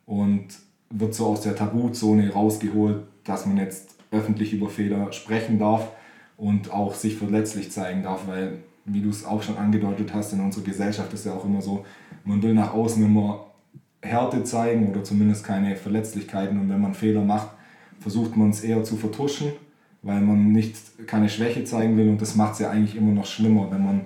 und 0.05 0.47
wird 0.89 1.15
so 1.15 1.27
aus 1.27 1.41
der 1.41 1.55
Tabuzone 1.55 2.31
rausgeholt, 2.31 3.03
dass 3.23 3.45
man 3.45 3.57
jetzt 3.57 3.95
öffentlich 4.11 4.53
über 4.53 4.69
Fehler 4.69 5.11
sprechen 5.11 5.57
darf 5.57 5.89
und 6.37 6.71
auch 6.71 6.93
sich 6.93 7.15
verletzlich 7.15 7.71
zeigen 7.71 8.03
darf, 8.03 8.27
weil, 8.27 8.59
wie 8.85 9.01
du 9.01 9.09
es 9.09 9.25
auch 9.25 9.41
schon 9.41 9.57
angedeutet 9.57 10.13
hast, 10.13 10.33
in 10.33 10.41
unserer 10.41 10.65
Gesellschaft 10.65 11.11
ist 11.13 11.25
ja 11.25 11.33
auch 11.33 11.45
immer 11.45 11.61
so, 11.61 11.85
man 12.25 12.43
will 12.43 12.53
nach 12.53 12.73
außen 12.73 13.03
immer 13.03 13.47
Härte 14.01 14.43
zeigen 14.43 14.89
oder 14.89 15.03
zumindest 15.03 15.43
keine 15.45 15.75
Verletzlichkeiten 15.75 16.59
und 16.59 16.69
wenn 16.69 16.81
man 16.81 16.93
Fehler 16.93 17.21
macht, 17.21 17.49
versucht 17.99 18.35
man 18.35 18.49
es 18.49 18.61
eher 18.61 18.83
zu 18.83 18.97
vertuschen 18.97 19.53
weil 20.03 20.21
man 20.21 20.51
nicht 20.51 20.75
keine 21.07 21.29
Schwäche 21.29 21.63
zeigen 21.63 21.97
will 21.97 22.09
und 22.09 22.21
das 22.21 22.35
macht 22.35 22.53
es 22.53 22.59
ja 22.59 22.69
eigentlich 22.69 22.95
immer 22.95 23.13
noch 23.13 23.25
schlimmer, 23.25 23.71
wenn 23.71 23.83
man, 23.83 24.01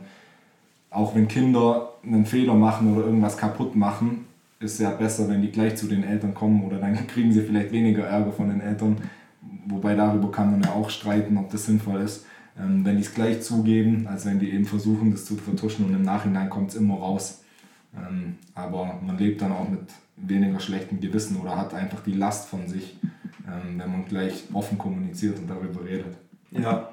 auch 0.90 1.16
wenn 1.16 1.28
Kinder 1.28 1.90
einen 2.04 2.26
Fehler 2.26 2.54
machen 2.54 2.96
oder 2.96 3.06
irgendwas 3.06 3.38
kaputt 3.38 3.76
machen, 3.76 4.26
ist 4.60 4.74
es 4.74 4.80
ja 4.80 4.92
besser, 4.92 5.28
wenn 5.28 5.42
die 5.42 5.52
gleich 5.52 5.76
zu 5.76 5.88
den 5.88 6.04
Eltern 6.04 6.34
kommen 6.34 6.64
oder 6.64 6.78
dann 6.78 7.08
kriegen 7.08 7.32
sie 7.32 7.42
vielleicht 7.42 7.72
weniger 7.72 8.06
Ärger 8.06 8.32
von 8.32 8.50
den 8.50 8.62
Eltern, 8.62 8.98
wobei 9.68 9.96
darüber 9.96 10.32
kann 10.32 10.52
man 10.52 10.62
ja 10.62 10.72
auch 10.72 10.90
streiten, 10.90 11.38
ob 11.38 11.50
das 11.50 11.66
sinnvoll 11.66 12.02
ist, 12.02 12.26
ähm, 12.60 12.86
wenn 12.86 12.96
die 12.96 13.04
es 13.04 13.14
gleich 13.14 13.42
zugeben, 13.42 14.08
als 14.08 14.26
wenn 14.26 14.40
die 14.40 14.52
eben 14.52 14.66
versuchen, 14.66 15.12
das 15.12 15.26
zu 15.26 15.36
vertuschen 15.36 15.86
und 15.86 15.94
im 15.94 16.04
Nachhinein 16.04 16.50
kommt 16.50 16.70
es 16.70 16.76
immer 16.76 16.96
raus. 16.96 17.44
Ähm, 17.96 18.36
aber 18.54 19.00
man 19.06 19.18
lebt 19.18 19.42
dann 19.42 19.52
auch 19.52 19.68
mit 19.68 19.82
weniger 20.16 20.60
schlechtem 20.60 21.00
Gewissen 21.00 21.38
oder 21.38 21.58
hat 21.58 21.74
einfach 21.74 22.02
die 22.04 22.14
Last 22.14 22.50
von 22.50 22.68
sich, 22.68 22.98
ähm, 23.48 23.80
wenn 23.80 23.92
man 23.92 24.06
gleich 24.06 24.44
offen 24.54 24.78
kommuniziert 24.78 25.40
und 25.40 25.48
darüber 25.48 25.84
redet. 25.84 26.18
Ja, 26.52 26.92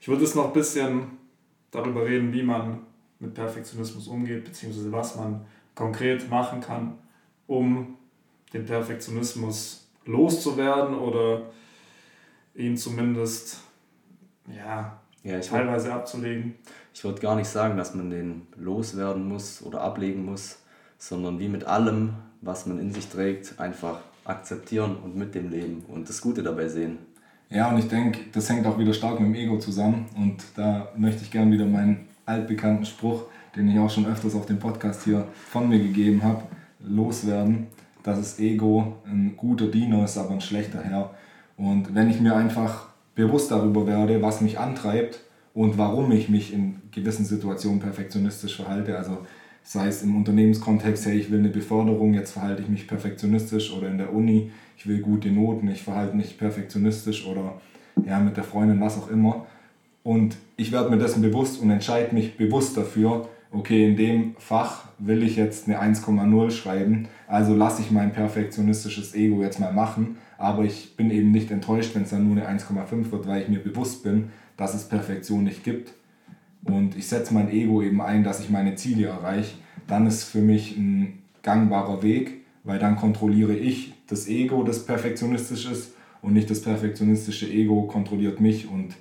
ich 0.00 0.08
würde 0.08 0.22
jetzt 0.22 0.36
noch 0.36 0.46
ein 0.46 0.52
bisschen 0.52 1.18
darüber 1.70 2.04
reden, 2.04 2.32
wie 2.32 2.42
man 2.42 2.80
mit 3.18 3.34
Perfektionismus 3.34 4.08
umgeht, 4.08 4.44
beziehungsweise 4.44 4.92
was 4.92 5.16
man 5.16 5.44
konkret 5.74 6.28
machen 6.28 6.60
kann, 6.60 6.98
um 7.46 7.96
den 8.52 8.64
Perfektionismus 8.64 9.88
loszuwerden 10.04 10.96
oder 10.96 11.50
ihn 12.54 12.76
zumindest 12.76 13.60
ja, 14.48 15.00
ja, 15.22 15.40
teilweise 15.40 15.92
abzulegen. 15.92 16.56
Ich 16.92 17.04
würde 17.04 17.20
gar 17.20 17.36
nicht 17.36 17.48
sagen, 17.48 17.76
dass 17.76 17.94
man 17.94 18.10
den 18.10 18.46
loswerden 18.56 19.26
muss 19.26 19.62
oder 19.62 19.80
ablegen 19.80 20.24
muss, 20.24 20.58
sondern 20.98 21.38
wie 21.38 21.48
mit 21.48 21.64
allem, 21.64 22.14
was 22.40 22.66
man 22.66 22.78
in 22.78 22.92
sich 22.92 23.08
trägt, 23.08 23.58
einfach 23.58 24.00
akzeptieren 24.24 24.96
und 25.02 25.16
mit 25.16 25.34
dem 25.34 25.50
Leben 25.50 25.84
und 25.88 26.08
das 26.08 26.20
Gute 26.20 26.42
dabei 26.42 26.68
sehen. 26.68 26.98
Ja, 27.50 27.70
und 27.70 27.78
ich 27.78 27.88
denke, 27.88 28.20
das 28.32 28.48
hängt 28.48 28.66
auch 28.66 28.78
wieder 28.78 28.94
stark 28.94 29.20
mit 29.20 29.28
dem 29.28 29.34
Ego 29.34 29.58
zusammen. 29.58 30.06
Und 30.16 30.42
da 30.56 30.88
möchte 30.96 31.22
ich 31.22 31.30
gerne 31.30 31.52
wieder 31.52 31.66
meinen 31.66 32.08
altbekannten 32.24 32.86
Spruch, 32.86 33.24
den 33.54 33.68
ich 33.68 33.78
auch 33.78 33.90
schon 33.90 34.06
öfters 34.06 34.34
auf 34.34 34.46
dem 34.46 34.58
Podcast 34.58 35.04
hier 35.04 35.26
von 35.50 35.68
mir 35.68 35.78
gegeben 35.78 36.22
habe, 36.22 36.42
loswerden, 36.80 37.66
dass 38.02 38.18
das 38.18 38.38
Ego 38.38 38.96
ein 39.04 39.34
guter 39.36 39.66
Diener 39.66 40.04
ist, 40.04 40.16
aber 40.16 40.30
ein 40.30 40.40
schlechter 40.40 40.82
Herr. 40.82 41.10
Und 41.58 41.94
wenn 41.94 42.08
ich 42.08 42.20
mir 42.20 42.34
einfach 42.34 42.88
bewusst 43.14 43.50
darüber 43.50 43.86
werde, 43.86 44.22
was 44.22 44.40
mich 44.40 44.58
antreibt 44.58 45.20
und 45.52 45.76
warum 45.76 46.10
ich 46.12 46.30
mich 46.30 46.54
in 46.54 46.80
gewissen 46.90 47.26
Situationen 47.26 47.80
perfektionistisch 47.80 48.56
verhalte, 48.56 48.96
also 48.96 49.18
sei 49.62 49.88
es 49.88 50.02
im 50.02 50.16
Unternehmenskontext, 50.16 51.06
hey, 51.06 51.18
ich 51.18 51.30
will 51.30 51.38
eine 51.38 51.48
Beförderung, 51.48 52.14
jetzt 52.14 52.32
verhalte 52.32 52.62
ich 52.62 52.68
mich 52.68 52.86
perfektionistisch 52.86 53.72
oder 53.72 53.88
in 53.88 53.98
der 53.98 54.12
Uni, 54.12 54.50
ich 54.76 54.86
will 54.86 55.00
gute 55.00 55.30
Noten, 55.30 55.68
ich 55.68 55.82
verhalte 55.82 56.16
mich 56.16 56.36
perfektionistisch 56.38 57.26
oder 57.26 57.60
ja, 58.04 58.18
mit 58.18 58.36
der 58.36 58.44
Freundin, 58.44 58.80
was 58.80 58.98
auch 58.98 59.10
immer. 59.10 59.46
Und 60.02 60.36
ich 60.56 60.72
werde 60.72 60.90
mir 60.90 60.98
dessen 60.98 61.22
bewusst 61.22 61.60
und 61.60 61.70
entscheide 61.70 62.14
mich 62.14 62.36
bewusst 62.36 62.76
dafür, 62.76 63.28
okay, 63.52 63.88
in 63.88 63.96
dem 63.96 64.34
Fach 64.38 64.86
will 64.98 65.22
ich 65.22 65.36
jetzt 65.36 65.68
eine 65.68 65.80
1,0 65.80 66.50
schreiben, 66.50 67.08
also 67.28 67.54
lasse 67.54 67.82
ich 67.82 67.90
mein 67.90 68.12
perfektionistisches 68.12 69.14
Ego 69.14 69.42
jetzt 69.42 69.60
mal 69.60 69.72
machen, 69.72 70.16
aber 70.38 70.64
ich 70.64 70.96
bin 70.96 71.10
eben 71.10 71.30
nicht 71.30 71.50
enttäuscht, 71.50 71.94
wenn 71.94 72.02
es 72.02 72.10
dann 72.10 72.26
nur 72.26 72.44
eine 72.44 72.58
1,5 72.58 73.12
wird, 73.12 73.26
weil 73.28 73.42
ich 73.42 73.48
mir 73.48 73.60
bewusst 73.60 74.02
bin, 74.02 74.30
dass 74.56 74.74
es 74.74 74.88
Perfektion 74.88 75.44
nicht 75.44 75.62
gibt. 75.62 75.92
Und 76.64 76.96
ich 76.96 77.08
setze 77.08 77.34
mein 77.34 77.50
Ego 77.50 77.82
eben 77.82 78.00
ein, 78.00 78.24
dass 78.24 78.40
ich 78.40 78.50
meine 78.50 78.76
Ziele 78.76 79.08
erreiche. 79.08 79.56
Dann 79.86 80.06
ist 80.06 80.24
für 80.24 80.40
mich 80.40 80.76
ein 80.76 81.22
gangbarer 81.42 82.02
Weg, 82.02 82.44
weil 82.64 82.78
dann 82.78 82.96
kontrolliere 82.96 83.54
ich 83.54 83.94
das 84.06 84.28
Ego, 84.28 84.62
das 84.62 84.86
perfektionistisch 84.86 85.66
ist 85.66 85.94
und 86.20 86.34
nicht 86.34 86.50
das 86.50 86.62
perfektionistische 86.62 87.48
Ego 87.48 87.82
kontrolliert 87.82 88.40
mich 88.40 88.68
und 88.68 88.94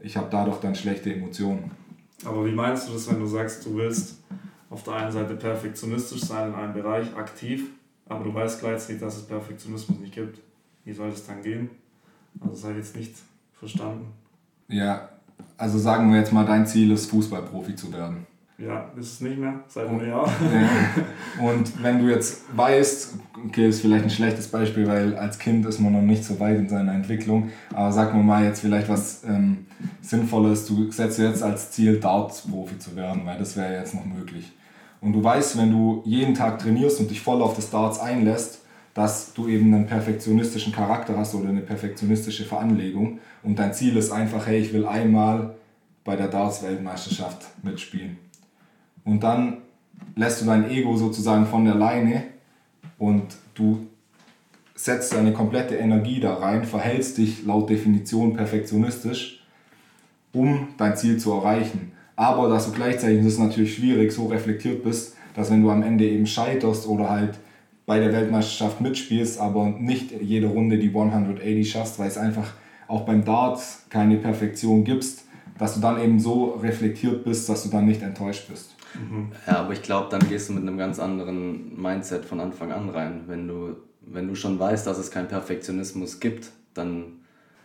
ich 0.00 0.16
habe 0.16 0.28
dadurch 0.30 0.58
dann 0.58 0.74
schlechte 0.74 1.14
Emotionen. 1.14 1.70
Aber 2.24 2.44
wie 2.44 2.52
meinst 2.52 2.88
du 2.88 2.92
das, 2.92 3.08
wenn 3.10 3.20
du 3.20 3.26
sagst, 3.26 3.64
du 3.66 3.76
willst 3.76 4.22
auf 4.70 4.82
der 4.82 4.94
einen 4.94 5.12
Seite 5.12 5.36
perfektionistisch 5.36 6.22
sein 6.22 6.48
in 6.48 6.54
einem 6.54 6.74
Bereich, 6.74 7.14
aktiv, 7.14 7.70
aber 8.08 8.24
du 8.24 8.34
weißt 8.34 8.60
gleichzeitig, 8.60 9.00
dass 9.00 9.16
es 9.16 9.26
Perfektionismus 9.26 9.98
nicht 9.98 10.14
gibt? 10.14 10.40
Wie 10.84 10.92
soll 10.92 11.10
das 11.10 11.26
dann 11.26 11.42
gehen? 11.42 11.70
Also 12.40 12.54
das 12.54 12.64
habe 12.64 12.72
ich 12.74 12.78
jetzt 12.78 12.96
nicht 12.96 13.14
verstanden. 13.52 14.06
Ja, 14.68 15.08
also 15.58 15.78
sagen 15.78 16.12
wir 16.12 16.18
jetzt 16.18 16.32
mal, 16.32 16.46
dein 16.46 16.66
Ziel 16.66 16.90
ist, 16.90 17.10
Fußballprofi 17.10 17.74
zu 17.74 17.92
werden. 17.92 18.26
Ja, 18.58 18.86
ist 18.98 19.12
es 19.12 19.20
nicht 19.20 19.36
mehr, 19.36 19.60
seit 19.68 19.86
einem 19.86 20.06
Jahr. 20.06 20.26
Und 21.42 21.82
wenn 21.82 21.98
du 21.98 22.10
jetzt 22.10 22.44
weißt, 22.56 23.14
okay, 23.46 23.68
ist 23.68 23.82
vielleicht 23.82 24.04
ein 24.04 24.10
schlechtes 24.10 24.48
Beispiel, 24.48 24.86
weil 24.86 25.14
als 25.14 25.38
Kind 25.38 25.66
ist 25.66 25.78
man 25.78 25.92
noch 25.92 26.00
nicht 26.00 26.24
so 26.24 26.40
weit 26.40 26.56
in 26.56 26.68
seiner 26.68 26.94
Entwicklung, 26.94 27.50
aber 27.74 27.92
sag 27.92 28.14
wir 28.14 28.22
mal 28.22 28.44
jetzt 28.44 28.60
vielleicht 28.60 28.88
was 28.88 29.24
ähm, 29.24 29.66
Sinnvolles, 30.00 30.66
du 30.66 30.90
setzt 30.90 31.18
jetzt 31.18 31.42
als 31.42 31.70
Ziel, 31.70 32.00
Darts-Profi 32.00 32.78
zu 32.78 32.96
werden, 32.96 33.22
weil 33.26 33.38
das 33.38 33.58
wäre 33.58 33.74
jetzt 33.74 33.94
noch 33.94 34.06
möglich. 34.06 34.50
Und 35.02 35.12
du 35.12 35.22
weißt, 35.22 35.58
wenn 35.58 35.70
du 35.70 36.02
jeden 36.06 36.34
Tag 36.34 36.58
trainierst 36.58 36.98
und 37.00 37.10
dich 37.10 37.20
voll 37.20 37.42
auf 37.42 37.54
das 37.54 37.68
Darts 37.68 37.98
einlässt, 37.98 38.62
dass 38.96 39.34
du 39.34 39.46
eben 39.46 39.74
einen 39.74 39.86
perfektionistischen 39.86 40.72
Charakter 40.72 41.18
hast 41.18 41.34
oder 41.34 41.50
eine 41.50 41.60
perfektionistische 41.60 42.46
Veranlegung 42.46 43.18
und 43.42 43.58
dein 43.58 43.74
Ziel 43.74 43.94
ist 43.98 44.10
einfach, 44.10 44.46
hey, 44.46 44.58
ich 44.58 44.72
will 44.72 44.86
einmal 44.86 45.54
bei 46.02 46.16
der 46.16 46.28
Darts-Weltmeisterschaft 46.28 47.44
mitspielen 47.62 48.16
und 49.04 49.22
dann 49.22 49.58
lässt 50.14 50.40
du 50.40 50.46
dein 50.46 50.70
Ego 50.70 50.96
sozusagen 50.96 51.44
von 51.44 51.66
der 51.66 51.74
Leine 51.74 52.24
und 52.96 53.36
du 53.54 53.86
setzt 54.74 55.12
deine 55.12 55.34
komplette 55.34 55.76
Energie 55.76 56.18
da 56.18 56.32
rein, 56.32 56.64
verhältst 56.64 57.18
dich 57.18 57.44
laut 57.44 57.68
Definition 57.68 58.34
perfektionistisch, 58.34 59.44
um 60.32 60.68
dein 60.78 60.96
Ziel 60.96 61.18
zu 61.18 61.34
erreichen. 61.34 61.92
Aber 62.14 62.48
dass 62.48 62.64
du 62.64 62.72
gleichzeitig, 62.72 63.18
das 63.18 63.34
ist 63.34 63.40
natürlich 63.40 63.74
schwierig, 63.74 64.10
so 64.10 64.28
reflektiert 64.28 64.82
bist, 64.82 65.16
dass 65.34 65.50
wenn 65.50 65.62
du 65.62 65.70
am 65.70 65.82
Ende 65.82 66.08
eben 66.08 66.26
scheiterst 66.26 66.86
oder 66.86 67.10
halt 67.10 67.38
bei 67.86 68.00
der 68.00 68.12
Weltmeisterschaft 68.12 68.80
mitspielst, 68.80 69.40
aber 69.40 69.66
nicht 69.66 70.10
jede 70.20 70.48
Runde 70.48 70.76
die 70.78 70.88
180 70.88 71.70
schaffst, 71.70 71.98
weil 71.98 72.08
es 72.08 72.18
einfach 72.18 72.52
auch 72.88 73.02
beim 73.02 73.24
Darts 73.24 73.86
keine 73.88 74.16
Perfektion 74.16 74.84
gibt, 74.84 75.06
dass 75.58 75.74
du 75.74 75.80
dann 75.80 76.00
eben 76.00 76.18
so 76.18 76.58
reflektiert 76.62 77.24
bist, 77.24 77.48
dass 77.48 77.62
du 77.62 77.70
dann 77.70 77.86
nicht 77.86 78.02
enttäuscht 78.02 78.48
bist. 78.48 78.74
Mhm. 78.94 79.32
Ja, 79.46 79.60
aber 79.60 79.72
ich 79.72 79.82
glaube, 79.82 80.08
dann 80.10 80.28
gehst 80.28 80.48
du 80.48 80.52
mit 80.52 80.62
einem 80.62 80.76
ganz 80.76 80.98
anderen 80.98 81.80
Mindset 81.80 82.24
von 82.24 82.40
Anfang 82.40 82.72
an 82.72 82.90
rein. 82.90 83.24
Wenn 83.26 83.46
du, 83.46 83.76
wenn 84.00 84.28
du 84.28 84.34
schon 84.34 84.58
weißt, 84.58 84.86
dass 84.86 84.98
es 84.98 85.10
keinen 85.10 85.28
Perfektionismus 85.28 86.20
gibt, 86.20 86.50
dann. 86.74 87.20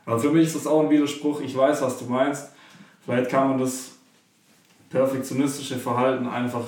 Also 0.06 0.30
für 0.30 0.34
mich 0.34 0.48
ist 0.48 0.56
das 0.56 0.68
auch 0.68 0.84
ein 0.84 0.90
Widerspruch. 0.90 1.42
Ich 1.42 1.56
weiß, 1.56 1.82
was 1.82 2.00
du 2.00 2.06
meinst. 2.06 2.52
Vielleicht 3.06 3.30
kann 3.30 3.50
man 3.50 3.60
das 3.60 3.92
perfektionistische 4.90 5.78
Verhalten 5.78 6.28
einfach 6.28 6.66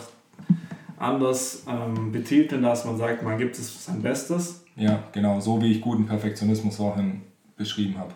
anders 0.98 1.64
ähm, 1.68 2.12
betiteln, 2.12 2.64
dass 2.64 2.86
man 2.86 2.98
sagt, 2.98 3.24
man 3.24 3.38
gibt 3.38 3.58
es 3.58 3.86
sein 3.86 4.02
Bestes. 4.02 4.64
Ja, 4.76 5.04
genau, 5.12 5.40
so 5.40 5.62
wie 5.62 5.72
ich 5.72 5.82
guten 5.82 6.06
Perfektionismus 6.06 6.78
vorhin 6.78 7.22
beschrieben 7.58 7.98
habe. 7.98 8.14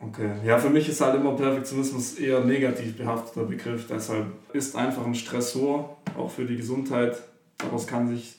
Okay, 0.00 0.30
ja, 0.44 0.58
für 0.58 0.68
mich 0.68 0.88
ist 0.88 1.00
halt 1.00 1.16
immer 1.16 1.32
Perfektionismus 1.32 2.14
eher 2.14 2.44
negativ 2.44 2.96
behafteter 2.96 3.46
Begriff. 3.46 3.86
Deshalb 3.88 4.26
ist 4.52 4.76
einfach 4.76 5.06
ein 5.06 5.14
Stressor, 5.14 5.96
auch 6.18 6.30
für 6.30 6.44
die 6.44 6.56
Gesundheit. 6.56 7.16
Daraus 7.58 7.86
kann 7.86 8.08
sich 8.08 8.36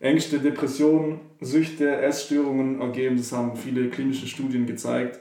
Ängste, 0.00 0.38
Depressionen, 0.38 1.20
Süchte, 1.40 2.00
Essstörungen 2.00 2.80
ergeben. 2.80 3.16
Das 3.18 3.32
haben 3.32 3.56
viele 3.56 3.90
klinische 3.90 4.26
Studien 4.26 4.66
gezeigt. 4.66 5.18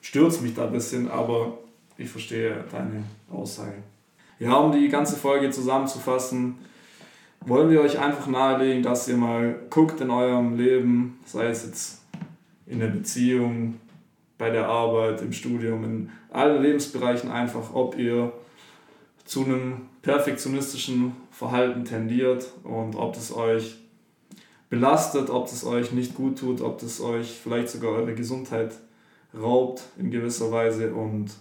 Stürzt 0.00 0.40
mich 0.40 0.54
da 0.54 0.66
ein 0.66 0.72
bisschen, 0.72 1.10
aber 1.10 1.58
ich 1.98 2.08
verstehe 2.08 2.64
deine 2.70 3.04
Aussage. 3.30 3.82
Ja, 4.38 4.54
um 4.54 4.72
die 4.72 4.88
ganze 4.88 5.16
Folge 5.16 5.50
zusammenzufassen, 5.50 6.56
wollen 7.46 7.70
wir 7.70 7.80
euch 7.80 7.98
einfach 7.98 8.26
nahelegen, 8.26 8.82
dass 8.82 9.08
ihr 9.08 9.16
mal 9.16 9.56
guckt 9.70 10.00
in 10.00 10.10
eurem 10.10 10.56
Leben, 10.56 11.18
sei 11.24 11.46
es 11.46 11.64
jetzt 11.64 12.02
in 12.66 12.78
der 12.78 12.88
Beziehung, 12.88 13.80
bei 14.38 14.50
der 14.50 14.68
Arbeit, 14.68 15.22
im 15.22 15.32
Studium, 15.32 15.84
in 15.84 16.10
allen 16.30 16.62
Lebensbereichen 16.62 17.30
einfach, 17.30 17.74
ob 17.74 17.96
ihr 17.96 18.32
zu 19.24 19.44
einem 19.44 19.82
perfektionistischen 20.02 21.12
Verhalten 21.30 21.84
tendiert 21.84 22.50
und 22.64 22.96
ob 22.96 23.16
es 23.16 23.34
euch 23.34 23.76
belastet, 24.68 25.30
ob 25.30 25.46
es 25.46 25.64
euch 25.64 25.92
nicht 25.92 26.14
gut 26.14 26.38
tut, 26.38 26.60
ob 26.60 26.82
es 26.82 27.00
euch 27.00 27.30
vielleicht 27.30 27.68
sogar 27.68 27.92
eure 27.92 28.14
Gesundheit 28.14 28.74
raubt 29.38 29.82
in 29.98 30.10
gewisser 30.10 30.50
Weise. 30.50 30.92
Und 30.92 31.32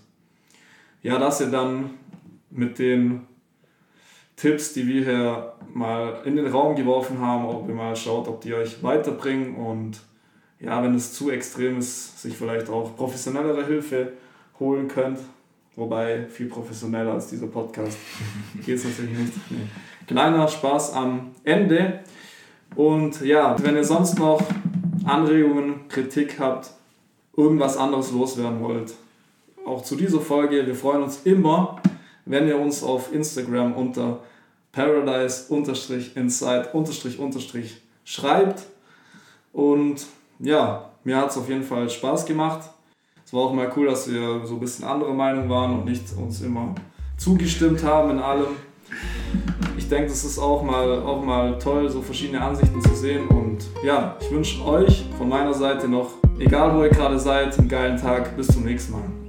ja, 1.02 1.18
dass 1.18 1.42
ihr 1.42 1.48
dann 1.48 1.92
mit 2.50 2.78
den 2.78 3.22
Tipps, 4.42 4.74
die 4.74 4.88
wir 4.88 5.04
hier 5.04 5.54
mal 5.72 6.22
in 6.26 6.36
den 6.36 6.48
Raum 6.48 6.76
geworfen 6.76 7.20
haben, 7.20 7.46
ob 7.46 7.70
ihr 7.70 7.76
mal 7.76 7.96
schaut, 7.96 8.28
ob 8.28 8.42
die 8.42 8.56
euch 8.56 8.82
weiterbringen 8.82 9.56
und 9.56 10.02
ja, 10.60 10.82
wenn 10.82 10.96
es 10.96 11.14
zu 11.14 11.30
extrem 11.30 11.78
ist, 11.78 12.20
sich 12.20 12.36
vielleicht 12.36 12.68
auch 12.68 12.96
professionellere 12.96 13.64
Hilfe 13.68 14.14
holen 14.60 14.88
könnt. 14.88 15.20
Wobei 15.76 16.26
viel 16.26 16.48
professioneller 16.48 17.14
als 17.14 17.28
dieser 17.28 17.46
Podcast 17.46 18.00
geht 18.66 18.78
es 18.78 18.84
natürlich 18.84 19.16
nicht. 19.16 19.52
Nee. 19.52 19.68
Kleiner 20.08 20.48
Spaß 20.48 20.94
am 20.94 21.36
Ende. 21.44 22.00
Und 22.76 23.22
ja, 23.22 23.56
wenn 23.64 23.76
ihr 23.76 23.84
sonst 23.84 24.18
noch 24.18 24.42
Anregungen, 25.06 25.88
Kritik 25.88 26.40
habt, 26.40 26.72
irgendwas 27.38 27.78
anderes 27.78 28.12
loswerden 28.12 28.60
wollt, 28.62 28.96
auch 29.68 29.84
zu 29.84 29.96
dieser 29.96 30.20
Folge, 30.20 30.66
wir 30.66 30.76
freuen 30.76 31.04
uns 31.04 31.22
immer, 31.26 31.80
wenn 32.26 32.48
ihr 32.48 32.58
uns 32.60 32.84
auf 32.84 33.14
Instagram 33.14 33.74
unter 33.74 34.20
paradise-inside- 34.74 36.70
schreibt. 38.04 38.64
Und 39.54 40.06
ja, 40.40 40.90
mir 41.04 41.18
hat 41.18 41.32
es 41.32 41.38
auf 41.38 41.50
jeden 41.50 41.64
Fall 41.64 41.90
Spaß 41.90 42.26
gemacht. 42.26 42.70
Es 43.26 43.34
war 43.34 43.42
auch 43.42 43.54
mal 43.54 43.72
cool, 43.76 43.88
dass 43.88 44.12
wir 44.12 44.46
so 44.46 44.56
ein 44.56 44.60
bisschen 44.60 44.86
andere 44.86 45.14
Meinung 45.14 45.50
waren 45.50 45.80
und 45.80 45.86
nicht 45.86 46.04
uns 46.18 46.42
immer 46.42 46.76
zugestimmt 47.18 47.84
haben 47.84 48.12
in 48.12 48.20
allem. 48.20 48.56
Ich 49.78 49.88
denke, 49.88 50.10
das 50.10 50.24
ist 50.24 50.40
auch 50.40 50.64
mal, 50.64 51.02
auch 51.04 51.24
mal 51.24 51.58
toll, 51.60 51.90
so 51.90 52.02
verschiedene 52.02 52.42
Ansichten 52.42 52.82
zu 52.82 52.96
sehen. 52.96 53.28
Und 53.28 53.60
ja, 53.84 54.18
ich 54.20 54.32
wünsche 54.32 54.66
euch 54.66 55.06
von 55.18 55.30
meiner 55.30 55.54
Seite 55.54 55.88
noch, 55.88 56.12
egal 56.40 56.76
wo 56.76 56.84
ihr 56.84 56.90
gerade 56.90 57.20
seid, 57.20 57.58
einen 57.58 57.70
geilen 57.70 57.98
Tag. 57.98 58.36
Bis 58.36 58.48
zum 58.48 58.64
nächsten 58.64 58.94
Mal. 58.94 59.21